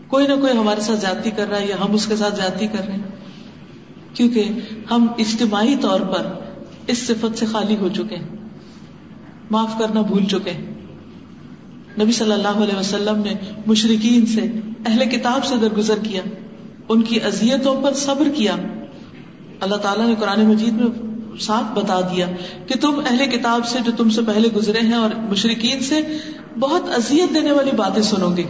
[0.07, 2.67] کوئی نہ کوئی ہمارے ساتھ زیادتی کر رہا ہے یا ہم اس کے ساتھ زیادتی
[2.67, 3.14] کر رہے ہیں۔
[4.15, 4.49] کیونکہ
[4.91, 6.27] ہم اجتماعی طور پر
[6.87, 8.27] اس صفت سے خالی ہو چکے ہیں،
[9.51, 10.73] معاف کرنا بھول چکے ہیں۔
[12.01, 13.33] نبی صلی اللہ علیہ وسلم نے
[13.67, 14.41] مشرقین سے،
[14.85, 16.21] اہل کتاب سے درگزر کیا،
[16.89, 18.55] ان کی اذیتوں پر صبر کیا۔
[19.59, 22.27] اللہ تعالیٰ نے قرآن مجید میں صاف بتا دیا
[22.67, 26.01] کہ تم اہل کتاب سے جو تم سے پہلے گزرے ہیں اور مشرقین سے
[26.59, 28.43] بہت اذیت دینے والی باتیں سنو گے۔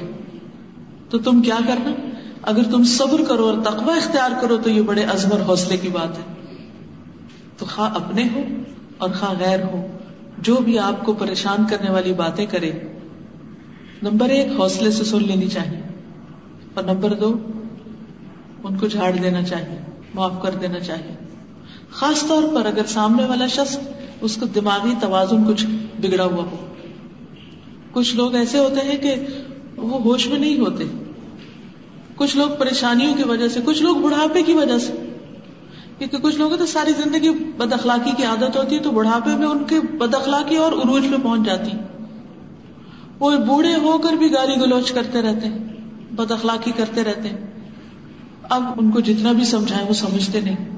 [1.09, 1.91] تو تم کیا کرنا؟
[2.45, 6.17] اگر تم صبر کرو اور تقوی اختیار کرو تو یہ بڑے ازمر حوصلے کی بات
[6.17, 6.23] ہے۔
[7.57, 8.43] تو خواہ اپنے ہو
[8.97, 9.87] اور خواہ غیر ہو،
[10.37, 12.71] جو بھی آپ کو پریشان کرنے والی باتیں کرے،
[14.03, 15.81] نمبر ایک، حوصلے سے سن لینی چاہیے۔
[16.73, 17.35] اور نمبر دو،
[18.63, 19.79] ان کو جھاڑ دینا چاہیے،
[20.13, 21.15] معاف کر دینا چاہیے۔
[21.91, 23.77] خاص طور پر اگر سامنے والا شخص
[24.21, 25.65] اس کو دماغی توازن کچھ
[26.01, 26.73] بگڑا ہوا ہو۔
[27.91, 29.15] کچھ لوگ ایسے ہوتے ہیں کہ
[29.77, 30.83] وہ ہوش میں نہیں ہوتے۔
[32.15, 34.93] کچھ لوگ پریشانیوں کی وجہ سے، کچھ لوگ بڑھاپے کی وجہ سے۔
[35.97, 39.47] کیونکہ کچھ لوگوں تو ساری زندگی بد اخلاقی کی عادت ہوتی ہے، تو بڑھاپے میں
[39.47, 41.71] ان کے بد اخلاقی اور عروج پہ پہنچ جاتی۔
[43.19, 45.57] وہ بوڑھے ہو کر بھی گالی گلوچ کرتے رہتے ہیں،
[46.11, 47.69] بد اخلاقی کرتے رہتے ہیں۔
[48.49, 50.77] اب ان کو جتنا بھی سمجھائیں، وہ سمجھتے نہیں۔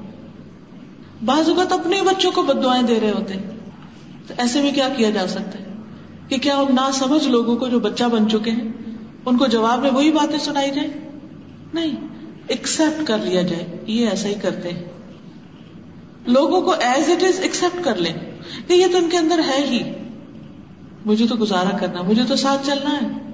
[1.24, 3.50] بعض اوقات اپنے بچوں کو بد دعائیں دے رہے ہوتے ہیں۔
[4.26, 5.64] تو ایسے میں کیا کیا جا سکتا ہے؟
[6.28, 8.72] کہ کیا ان نہ سمجھ لوگوں کو جو بچہ بن چکے ہیں،
[9.26, 11.07] ان کو جواب میں وہی باتیں سنائی جائیں؟
[11.74, 11.96] نہیں
[12.48, 14.84] ایکسپٹ کر لیا جائے۔ یہ ایسا ہی کرتے ہیں۔
[16.26, 18.12] لوگوں کو ایز اٹ از ایکسپٹ کر لیں۔
[18.66, 19.92] کہ یہ تو ان کے اندر ہے ہی۔
[21.06, 23.32] مجھے تو گزارا کرنا، مجھے تو ساتھ چلنا ہے۔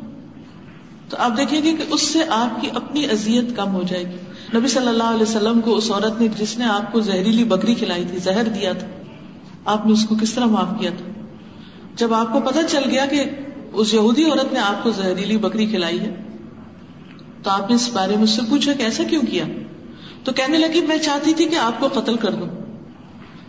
[1.08, 4.16] تو آپ دیکھیں گے کہ اس سے آپ کی اپنی ازیت کم ہو جائے گی۔
[4.58, 7.74] نبی صلی اللہ علیہ وسلم کو اس عورت نے، جس نے آپ کو زہریلی بکری
[7.74, 8.86] کھلائی تھی، زہر دیا تھا۔
[9.64, 11.26] آپ نے اس کو کس طرح معاف کیا تھا؟
[11.96, 13.24] جب آپ کو پتا چل گیا کہ
[13.72, 16.23] اس یہودی عورت نے آپ کو زہریلی بکری کھلائی ہے
[17.44, 19.44] تو آپ نے اس بارے میں اس سے پوچھا کہ ایسا کیوں کیا؟
[20.24, 22.48] تو کہنے لگی، میں چاہتی تھی کہ آپ کو قتل کر دوں۔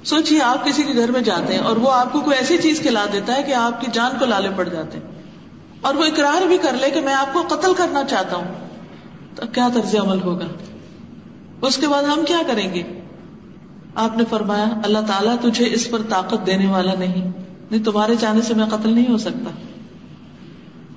[0.03, 2.79] سوچیے، آپ کسی کے گھر میں جاتے ہیں اور وہ آپ کو کوئی ایسی چیز
[2.81, 5.21] کھلا دیتا ہے کہ آپ کی جان کو لالے پڑ جاتے ہیں۔
[5.81, 8.67] اور وہ اقرار بھی کر لے کہ میں آپ کو قتل کرنا چاہتا ہوں۔
[9.35, 10.47] تو کیا طرز عمل ہوگا؟
[11.61, 12.83] اس کے بعد ہم کیا کریں گے؟
[13.95, 17.31] آپ نے فرمایا، اللہ تعالیٰ تجھے اس پر طاقت دینے والا نہیں
[17.71, 19.49] نہیں تمہارے چاہنے سے میں قتل نہیں ہو سکتا۔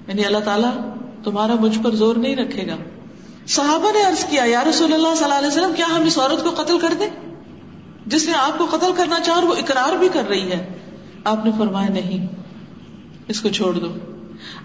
[0.08, 0.70] یعنی اللہ تعالیٰ
[1.30, 2.76] تمہارا مجھ پر زور نہیں رکھے گا۔
[3.48, 6.44] صحابہ نے عرض کیا، یا رسول اللہ صلی اللہ علیہ وسلم، کیا ہم اس عورت
[6.44, 7.08] کو قتل کر دیں؟
[8.06, 10.78] جس نے آپ کو قتل کرنا چاہ وہ اقرار بھی کر رہی ہے۔
[11.24, 12.26] آپ نے فرمایا، نہیں،
[13.28, 13.86] اس کو چھوڑ دو۔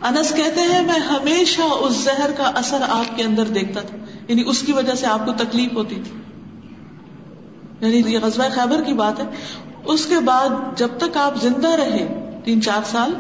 [0.02, 3.98] انس کہتے ہیں، میں ہمیشہ اس زہر کا اثر آپ کے اندر دیکھتا تھا
[4.28, 6.20] یعنی اس کی وجہ سے آپ کو تکلیف ہوتی تھی۔
[7.82, 9.24] یعنی یہ غزوہ خیبر کی بات ہے۔
[9.86, 13.12] اس کے بعد جب تک آپ زندہ رہے، تین چار سال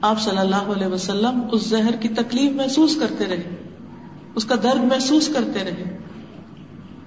[0.00, 3.56] آپ صلی اللہ علیہ وسلم اس زہر کی تکلیف محسوس کرتے رہے،
[4.34, 5.98] اس کا درد محسوس کرتے رہے۔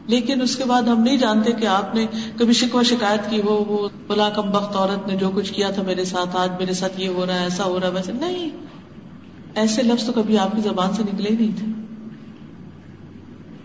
[0.08, 2.06] لیکن اس کے بعد ہم نہیں جانتے کہ آپ نے
[2.38, 5.84] کبھی شکوہ شکایت کی ہو، وہ بلا کم بخت عورت نے جو کچھ کیا تھا
[5.84, 8.50] میرے ساتھ، آج میرے ساتھ یہ ہو رہا ہے، ایسا ہو رہا ہے، ویسے نہیں۔
[9.56, 11.66] ایسے لفظ تو کبھی آپ کی زبان سے نکلے ہی نہیں تھے۔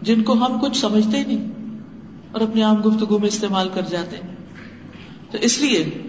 [0.02, 1.52] جن کو ہم کچھ سمجھتے ہی نہیں
[2.32, 4.36] اور اپنی عام گفتگو میں استعمال کر جاتے۔ ہیں
[5.30, 6.02] تو اس لیے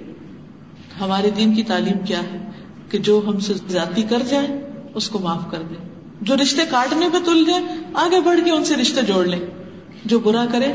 [1.01, 2.46] ہمارے دین کی تعلیم کیا ہے؟
[2.89, 4.47] کہ جو ہم سے زیادتی کر جائے،
[4.95, 5.75] اس کو معاف کر دے۔
[6.21, 7.63] جو رشتے کاٹنے پہ تل جائے،
[7.93, 9.39] آگے بڑھ کے ان سے رشتے جوڑ لیں
[10.05, 10.71] جو برا کرے،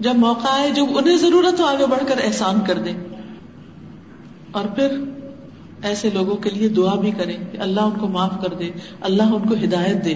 [0.00, 2.94] جب موقع آئے، جب انہیں ضرورت ہو، آگے بڑھ کر احسان کر دیں
[4.50, 4.88] اور پھر
[5.82, 8.70] ایسے لوگوں کے لیے دعا بھی کریں کہ اللہ ان کو معاف کر دے،
[9.00, 10.14] اللہ ان کو ہدایت دے۔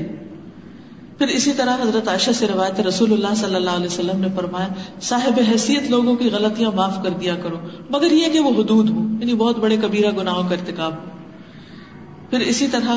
[1.18, 4.68] پھر اسی طرح حضرت عائشہ سے روایت رسول اللہ صلی اللہ علیہ وسلم نے فرمایا،
[5.00, 7.56] صاحب حیثیت لوگوں کی غلطیاں معاف کر دیا کرو،
[7.90, 11.17] مگر یہ کہ وہ حدود ہو یعنی بہت بڑے کبیرہ گناہوں کا ارتکاب۔ ہو
[12.30, 12.96] پھر اسی طرح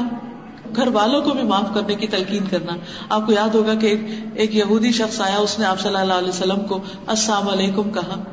[0.75, 2.73] گھر والوں کو بھی معاف کرنے کی تلقین کرنا۔
[3.09, 3.95] آپ کو یاد ہوگا کہ
[4.35, 8.23] ایک یہودی شخص آیا، اس نے آپ صلی اللہ علیہ وسلم کو السلام علیکم کہا۔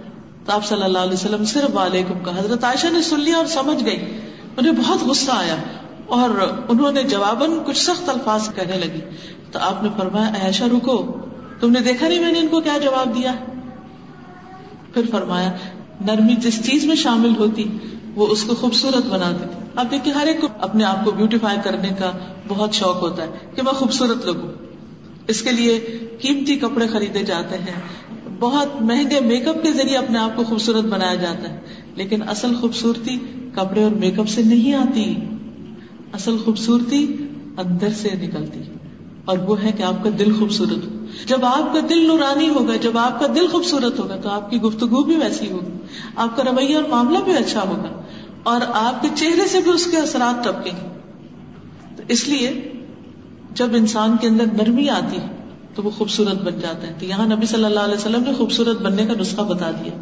[0.46, 3.46] تو آپ صلی اللہ علیہ وسلم صرف وعلیکم کہا۔ حضرت عائشہ نے سن لیا اور
[3.46, 4.20] سمجھ گئی۔
[4.56, 5.56] انہیں بہت غصہ آیا
[6.06, 6.30] اور
[6.68, 9.00] انہوں نے جواباً کچھ سخت الفاظ کہنے لگی۔
[9.52, 11.12] تو آپ نے فرمایا عائشہ، رکو۔
[11.60, 13.34] تم نے دیکھا نہیں میں نے ان کو کیا جواب دیا؟
[14.94, 15.52] پھر فرمایا،
[16.00, 17.78] نرمی جس چیز میں شامل ہوتی،
[18.14, 21.58] وہ اس کو خوبصورت بنا دیتی اب دیکھیے، ہر ایک کو اپنے آپ کو بیوٹیفائی
[21.64, 22.12] کرنے کا
[22.48, 24.52] بہت شوق ہوتا ہے کہ میں خوبصورت لگوں۔
[25.28, 27.80] اس کے لیے قیمتی کپڑے خریدے جاتے ہیں۔
[28.40, 31.60] بہت مہنگے میک اپ کے ذریعے اپنے آپ کو خوبصورت بنایا جاتا ہے۔
[31.94, 33.18] لیکن اصل خوبصورتی
[33.54, 35.14] کپڑے اور میک اپ سے نہیں آتی۔
[36.12, 37.16] اصل خوبصورتی
[37.56, 38.60] اندر سے نکلتی۔
[39.24, 42.76] اور وہ ہے کہ آپ کا دل خوبصورت ہو۔ جب آپ کا دل نورانی ہوگا،
[42.76, 45.78] جب آپ کا دل خوبصورت ہوگا، تو آپ کی گفتگو بھی ویسی ہوگی۔
[46.16, 48.02] آپ کا رویہ اور معاملہ بھی اچھا ہوگا۔
[48.48, 50.88] اور آپ کے چہرے سے بھی اس کے اثرات ٹپکیں گے
[51.96, 52.72] تو اس لیے
[53.54, 55.26] جب انسان کے اندر نرمی آتی ہے
[55.74, 58.80] تو وہ خوبصورت بن جاتا ہے تو یہاں نبی صلی اللہ علیہ وسلم نے خوبصورت
[58.80, 59.92] بننے کا نسخہ بتا دیا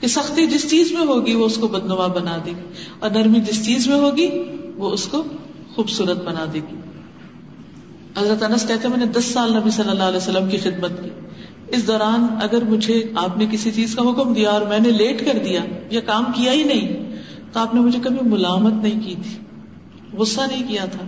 [0.00, 3.40] کہ سختی جس چیز میں ہوگی وہ اس کو بدنما بنا دے گی اور نرمی
[3.40, 4.28] جس چیز میں ہوگی
[4.76, 5.22] وہ اس کو
[5.74, 6.76] خوبصورت بنا دے گی۔
[8.18, 11.10] حضرت انس کہتے میں نے دس سال نبی صلی اللہ علیہ وسلم کی خدمت کی۔
[11.68, 15.24] اس دوران اگر مجھے آپ نے کسی چیز کا حکم دیا اور میں نے لیٹ
[15.24, 17.03] کر دیا یا کام کیا ہی نہیں
[17.54, 19.38] تو آپ نے مجھے کبھی ملامت نہیں کی تھی۔
[20.16, 21.06] غصہ نہیں کیا تھا۔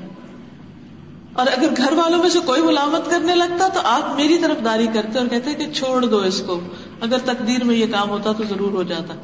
[1.32, 4.86] اور اگر گھر والوں میں سے کوئی ملامت کرنے لگتا تو آپ میری طرف داری
[4.92, 6.60] کرتے اور کہتے کہ چھوڑ دو اس کو۔
[7.00, 9.14] اگر تقدیر میں یہ کام ہوتا تو ضرور ہو جاتا۔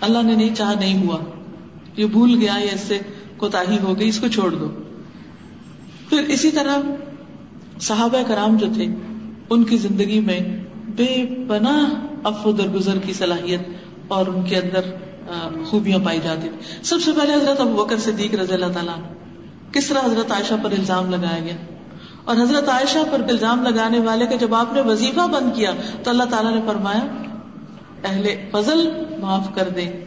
[0.00, 1.18] اللہ نے نہیں چاہا نہیں ہوا۔
[1.96, 2.98] یہ بھول گیا یا اس سے
[3.36, 4.68] کوتا ہی ہو گئی، اس کو چھوڑ دو۔
[6.08, 6.76] پھر اسی طرح
[7.80, 8.86] صحابہ کرام جو تھے،
[9.50, 10.64] ان کی زندگی میں
[10.96, 13.60] بے پناہ افو درگزر کی صلاحیت
[14.08, 14.80] اور ان کے اندر
[15.66, 18.94] خوبیاں پائی جاتی تھی سب سے پہلے حضرت ابو بکر صدیق رضی اللہ تعالیٰ
[19.72, 21.56] کس طرح حضرت عائشہ پر الزام لگایا گیا؟
[22.24, 25.70] اور حضرت عائشہ پر الزام لگانے والے کا جب آپ نے وظیفہ بند کیا،
[26.02, 27.04] تو اللہ تعالیٰ نے فرمایا،
[28.04, 30.04] اہل فضل معاف کر دے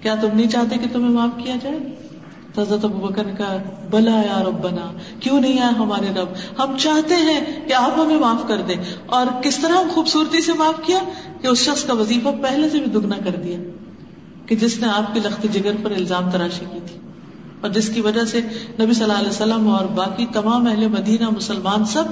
[0.00, 1.78] کیا تم نہیں چاہتے کہ تمہیں معاف کیا جائے؟
[2.58, 3.56] حضرت ابو بکر نے کہا،
[3.90, 8.18] بلا یا رب بنا کیوں نہیں آیا ہمارے رب؟ ہم چاہتے ہیں کہ آپ ہمیں
[8.18, 8.76] معاف کر دیں۔
[9.06, 10.98] اور کس طرح ہم خوبصورتی سے معاف کیا
[11.40, 13.58] کہ اس شخص کا وظیفہ پہلے سے بھی دگنا کر دیا۔
[14.50, 17.00] کہ جس نے آپ کے لخت جگر پر الزام تراشی کی تھی
[17.60, 18.40] اور جس کی وجہ سے
[18.80, 22.04] نبی صلی اللہ علیہ وسلم اور باقی تمام اہل مدینہ مسلمان سب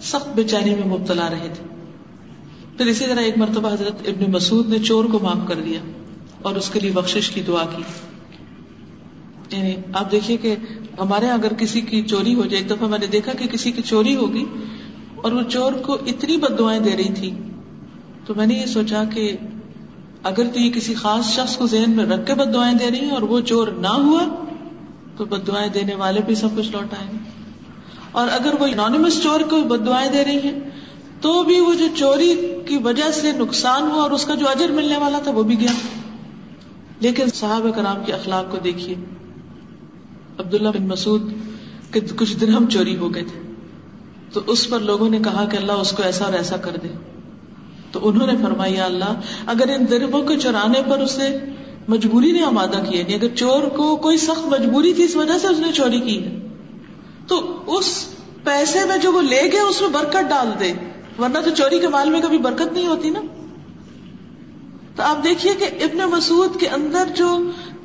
[0.00, 1.64] سخت بے چینی میں مبتلا رہے تھے۔
[2.76, 5.78] پھر اسی طرح ایک مرتبہ حضرت ابن مسعود نے چور کو معاف کر دیا
[6.42, 7.82] اور اس کے لیے بخش کی دعا کی۔
[9.56, 10.56] یعنی آپ دیکھیے کہ
[10.98, 13.82] ہمارے اگر کسی کی چوری ہو جائے، ایک دفعہ میں نے دیکھا کہ کسی کی
[13.82, 14.44] چوری ہوگی
[15.16, 17.30] اور وہ چور کو اتنی بد دعائیں دے رہی تھی۔
[18.26, 19.36] تو میں نے یہ سوچا کہ
[20.22, 23.00] اگر تو یہ کسی خاص شخص کو ذہن میں رکھ کے بد دعائیں دے رہی
[23.00, 24.44] ہیں اور وہ چور نہ ہوا،
[25.16, 27.16] تو بد دعائیں دینے والے بھی سب کچھ لوٹ آئیں گے۔
[28.12, 30.58] اور اگر وہ انانیمس چور کو بد دعائیں دے رہی ہیں،
[31.20, 34.68] تو بھی وہ جو چوری کی وجہ سے نقصان ہوا اور اس کا جو اجر
[34.68, 35.72] ملنے والا تھا، وہ بھی گیا۔
[37.00, 38.94] لیکن صحابہ کرام کے اخلاق کو دیکھیے۔
[40.38, 41.32] عبداللہ بن مسعود
[41.92, 43.52] کے کچھ درہم چوری ہو گئے تھے۔
[44.32, 47.11] تو اس پر لوگوں نے کہا کہ اللہ اس کو ایسا اور ایسا کر دے۔
[47.92, 51.28] تو انہوں نے فرمایا اللہ، اگر ان درہموں کو چرانے پر اسے
[51.88, 55.46] مجبوری نے آمادہ کیا یعنی اگر چور کو کوئی سخت مجبوری تھی اس وجہ سے
[55.46, 56.38] اس نے چوری کی ہے،
[57.26, 58.06] تو اس
[58.44, 60.72] پیسے میں جو وہ لے گئے اس میں برکت ڈال دے،
[61.18, 63.20] ورنہ تو چوری کے مال میں کبھی برکت نہیں ہوتی نا۔
[64.96, 67.28] تو آپ دیکھیے کہ ابن مسعود کے اندر جو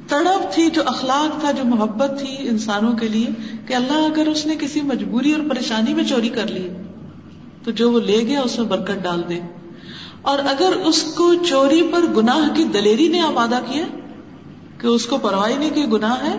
[0.07, 3.27] تڑپ تھی، جو اخلاق تھا، جو محبت تھی انسانوں کے لیے،
[3.67, 6.67] کہ اللہ اگر اس نے کسی مجبوری اور پریشانی میں چوری کر لی،
[7.63, 9.39] تو جو وہ لے گیا، اس میں برکت ڈال دے۔
[10.27, 13.85] اور اگر اس کو چوری پر گناہ کی دلیری نے آمادہ کیا
[14.77, 16.35] کہ اس کو پرواہ نہیں کہ گناہ ہے،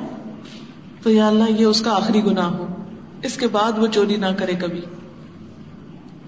[1.02, 2.66] تو یا اللہ یہ اس کا آخری گناہ ہو۔
[3.22, 4.80] اس کے بعد وہ چوری نہ کرے کبھی۔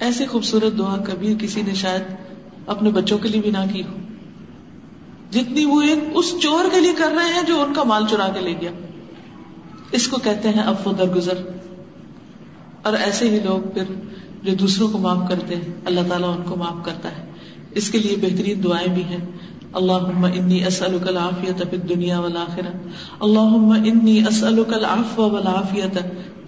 [0.01, 2.03] ایسی خوبصورت دعا کبھی کسی نے شاید
[2.67, 3.99] اپنے بچوں کے لیے بھی نہ کی ہو۔
[5.31, 8.29] جتنی وہ ایک اس چور کے لیے کر رہے ہیں جو ان کا مال چرا
[8.29, 8.71] کے لے گیا۔
[9.91, 11.39] اس کو کہتے ہیں افو درگزر۔
[12.83, 13.85] اور ایسے ہی لوگ پھر
[14.43, 17.30] جو دوسروں کو معاف کرتے ہیں، اللہ تعالیٰ ان کو معاف کرتا ہے۔
[17.75, 19.19] اس کے لیے بہترین دعائیں بھی ہیں۔
[19.73, 22.77] اللہ انی اسألک العافیت فی الدنیا والآخرہ۔
[23.21, 25.99] اللہم انی اسألک العفو والعافیت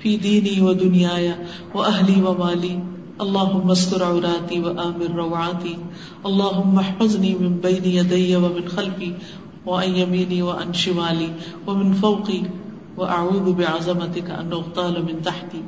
[0.02, 1.28] فی دینی و دنیای
[1.74, 2.76] و اہلی و مالی۔
[3.18, 5.74] اللہم استر عوراتی و آمر روعاتی
[6.24, 9.12] اللہم احفظنی من بین یدی و من خلفی
[9.66, 11.28] و ان یمینی و ان شمالی
[11.66, 12.42] و من فوقی
[12.96, 15.60] و اعوذ بعظمتک ان اغتال من تحتی۔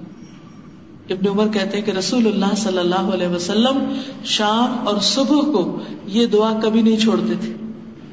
[1.10, 5.78] ابن عمر کہتے ہیں کہ رسول اللہ صلی اللہ علیہ وسلم شام اور صبح کو
[6.06, 7.52] یہ دعا کبھی نہیں چھوڑتے تھے۔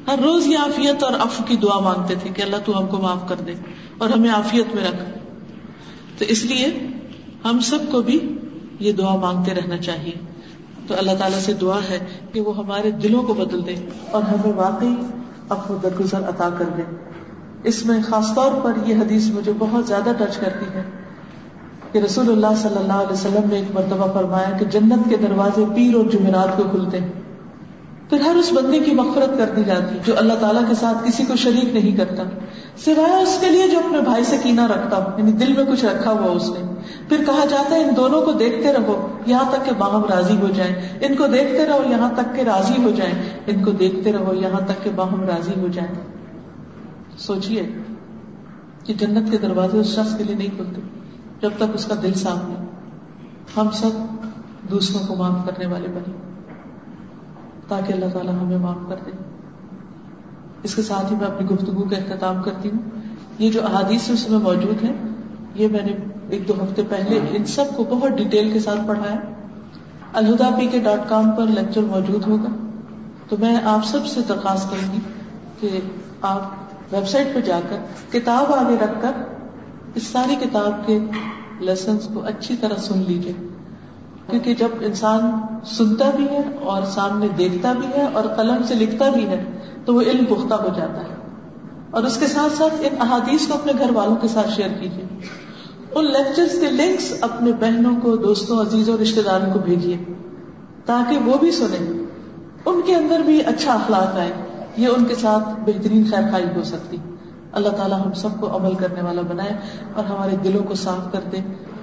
[0.06, 2.98] ہر روز یہ آفیت اور اف کی دعا مانگتے تھے کہ اللہ تو ہم کو
[2.98, 3.54] معاف کر دے
[3.98, 5.18] اور ہمیں آفیت میں رکھ۔
[6.18, 6.86] تو اس لیے
[7.44, 8.38] ہم سب کو بھی
[8.80, 10.12] یہ دعا مانگتے رہنا چاہیے۔
[10.86, 11.98] تو اللہ تعالیٰ سے دعا ہے
[12.32, 13.74] کہ وہ ہمارے دلوں کو بدل دے
[14.10, 14.94] اور ہمیں واقعی
[15.48, 16.82] اف درگزر عطا کر دے۔
[17.64, 21.01] اس میں خاص طور پر یہ حدیث مجھے بہت زیادہ ٹچ کرتی ہے۔
[21.92, 25.64] کہ رسول اللہ صلی اللہ علیہ وسلم نے ایک مرتبہ فرمایا کہ جنت کے دروازے
[25.74, 27.08] پیر اور جمعرات کو کھلتے ہیں۔
[28.10, 31.24] پھر ہر اس بندے کی مغفرت کر دی جاتی جو اللہ تعالیٰ کے ساتھ کسی
[31.24, 32.22] کو شریک نہیں کرتا۔
[32.84, 35.84] سوائے اس کے لیے جو اپنے بھائی سے کینا رکھتا ہو یعنی دل میں کچھ
[35.84, 36.74] رکھا ہوا اس نے۔
[37.08, 40.48] پھر کہا جاتا ہے، ان دونوں کو دیکھتے رہو، یہاں تک کہ باہم راضی ہو
[40.54, 43.14] جائیں۔ ان کو دیکھتے رہو، یہاں تک کہ راضی ہو جائیں۔
[43.46, 45.94] ان کو دیکھتے رہو، یہاں تک کہ باہم راضی ہو جائیں۔
[47.18, 47.62] سوچیے
[48.84, 51.01] کہ جنت کے دروازے اس شخص کے لیے نہیں کھلتے۔
[51.42, 52.66] جب تک اس کا دل صاف نہیں،
[53.56, 53.90] ہم سب
[54.70, 56.12] دوسروں کو معاف کرنے والے بنے۔
[57.68, 59.10] تاکہ اللہ تعالیٰ ہمیں معاف کر دے۔
[60.62, 62.90] اس کے ساتھ ہی میں اپنی گفتگو کا اختتام کرتی ہوں۔
[63.38, 64.92] یہ جو احادیث اس میں موجود ہیں،
[65.54, 65.92] یہ میں نے
[66.28, 69.16] ایک دو ہفتے پہلے ان سب کو بہت ڈیٹیل کے ساتھ پڑھایا
[70.12, 72.68] الہدا پی کے ڈاٹ کام پر لیکچر موجود ہوگا۔
[73.28, 74.98] تو میں آپ سب سے درخواست کروں گی
[75.60, 75.80] کہ
[76.22, 76.40] آپ
[76.92, 77.76] ویب سائٹ پہ جا کر
[78.12, 79.31] کتاب آگے رکھ کر
[79.94, 80.98] اس ساری کتاب کے
[81.60, 83.32] لیسنس کو اچھی طرح سن لیجیے
[84.30, 85.30] کیونکہ جب انسان
[85.66, 89.44] سنتا بھی ہے اور سامنے دیکھتا بھی ہے اور قلم سے لکھتا بھی ہے،
[89.84, 91.14] تو وہ علم پختہ ہو جاتا ہے۔
[91.90, 95.04] اور اس کے ساتھ ساتھ ان احادیث کو اپنے گھر والوں کے ساتھ شیئر کیجیے
[95.94, 99.96] ان لیکچرز کے لنکس اپنے بہنوں کو، دوستوں، عزیزوں رشتے داروں کو بھیجیے
[100.86, 102.02] تاکہ وہ بھی سنیں۔
[102.66, 104.32] ان کے اندر بھی اچھا اخلاق آئے۔
[104.76, 106.96] یہ ان کے ساتھ بہترین خیر خائی ہو سکتی۔
[107.52, 109.56] اللہ تعالیٰ ہم سب کو عمل کرنے والا بنائے
[109.94, 111.40] اور ہمارے دلوں کو صاف کر دے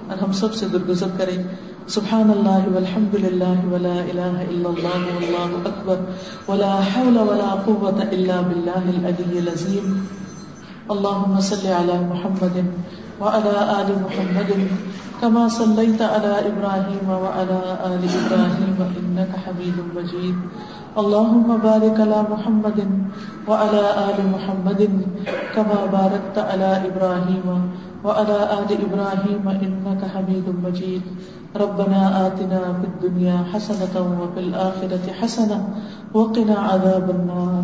[0.08, 1.42] اور ہم سب سے درگزر کرے۔
[1.88, 6.00] سبحان اللہ والحمد للہ ولا الہ الا اللہ واللہ اکبر
[6.48, 10.04] ولا حول ولا قوة الا باللہ العلی العظیم۔
[10.88, 12.56] اللہم صلی علی محمد
[13.20, 14.52] وعلى آل محمد
[15.20, 17.58] كما صليت على إبراهيم وعلى
[17.88, 20.36] آل إبراهيم إنك حميد مجيد
[20.96, 22.78] اللهم بارك على محمد
[23.48, 24.80] وعلى آل محمد
[25.54, 27.46] كما باركت على إبراهيم
[28.04, 31.02] وعلى آل إبراهيم إنك حميد مجيد.
[31.56, 35.58] ربنا آتنا في الدنيا حسنة وفي الآخرة حسنة
[36.14, 37.62] وقنا عذاب النار.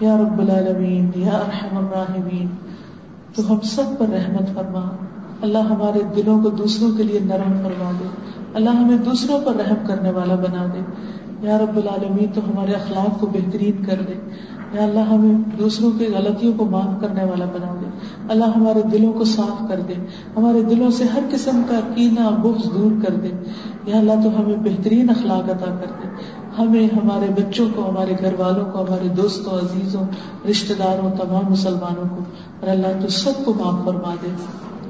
[0.00, 2.46] یا رب العالمین یا ارحم الراحمین
[3.34, 4.90] تو ہم سب پر رحمت فرما.
[5.42, 8.08] اللہ ہمارے دلوں کو دوسروں کے لیے نرم فرما دے.
[8.54, 10.80] اللہ ہمیں دوسروں پر رحم کرنے والا بنا دے.
[11.42, 14.12] یا رب العالمین تو ہمارے اخلاق کو بہترین کر دے۔
[14.72, 17.86] یا اللہ ہمیں دوسروں کی غلطیوں کو معاف کرنے والا بنا دے
[18.28, 19.94] اللہ ہمارے دلوں کو صاف کر دے۔
[20.36, 23.28] ہمارے دلوں سے ہر قسم کا کینا بغض دور کر دے۔
[23.86, 26.08] یا اللہ، تو ہمیں بہترین اخلاق عطا کر دے۔
[26.58, 30.02] ہمیں، ہمارے بچوں کو، ہمارے گھر والوں کو، ہمارے دوستوں، عزیزوں
[30.50, 32.22] رشتے داروں، تمام مسلمانوں کو۔
[32.60, 34.28] اور اللہ، تو سب کو معاف فرما دے۔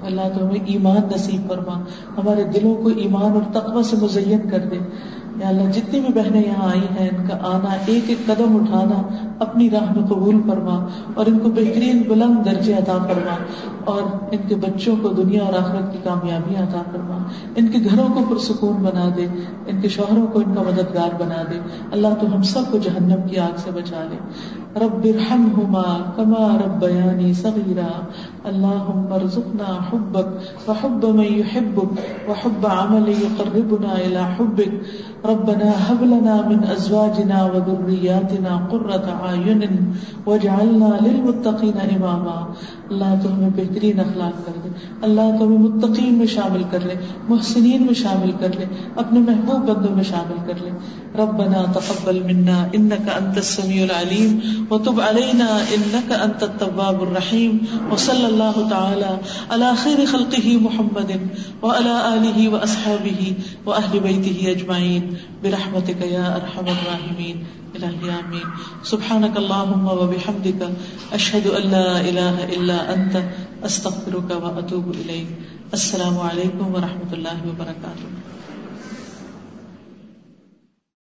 [0.02, 1.80] اللہ، تو ہمیں ایمان نصیب فرما۔
[2.18, 4.78] ہمارے دلوں کو ایمان اور تقوی سے مزین کر دے۔
[5.36, 9.26] یا اللہ جتنی بھی بہنیں یہاں آئی ہیں، ان کا آنا، ایک ایک قدم اٹھانا،
[9.38, 13.36] اپنی راہ میں قبول فرما اور ان کو بہترین بلند درجے عطا فرما
[13.84, 14.02] اور
[14.32, 17.18] ان کے بچوں کو دنیا اور آخرت کی کامیابی عطا فرما۔
[17.56, 19.26] ان کے گھروں کو پرسکون بنا دے،
[19.66, 21.58] ان کے شوہروں کو ان کا مددگار بنا دے۔
[21.92, 24.16] اللہ تو ہم سب کو جہنم کی آگ سے بچا لے۔
[24.76, 27.92] رب ارحمهما كما ربياني صغيرا.
[28.46, 30.28] اللهم ارزقنا حبك
[30.68, 31.92] وحب من يحبك
[32.28, 34.72] وحب عمل يقربنا الى حبك.
[35.24, 39.94] ربنا هب لنا من ازواجنا وذرياتنا قرة اعين
[40.26, 42.38] واجعلنا للمتقين اماما
[42.92, 44.68] اللہ تو ہمیں بہترین اخلاق کر دے۔
[45.02, 46.94] اللہ تو ہمیں متقین میں شامل کر لے،
[47.28, 48.64] محسنین میں شامل کر لے،
[48.96, 50.70] اپنے محبوب بندوں میں شامل کر لے۔
[51.18, 57.58] ربنا تقبل منا انك انت السميع العليم وتب علينا انك انت التواب الرحيم
[57.92, 59.10] وصلى الله تعالى
[59.50, 61.12] على خير خلقه محمد
[61.62, 63.32] وعلى اله واصحابه
[63.66, 65.10] واهل بيته اجمعين
[65.42, 68.48] برحمتك يا ارحم الراحمين الہی آمین
[68.84, 70.62] سبحانک اللہم و بحمدک،
[71.12, 73.16] اشہد ان لا الہ الا انت،
[73.62, 75.40] استغفرک و اتوب الیک.
[75.72, 78.41] السلام علیکم و رحمۃ اللہ وبرکاتہ.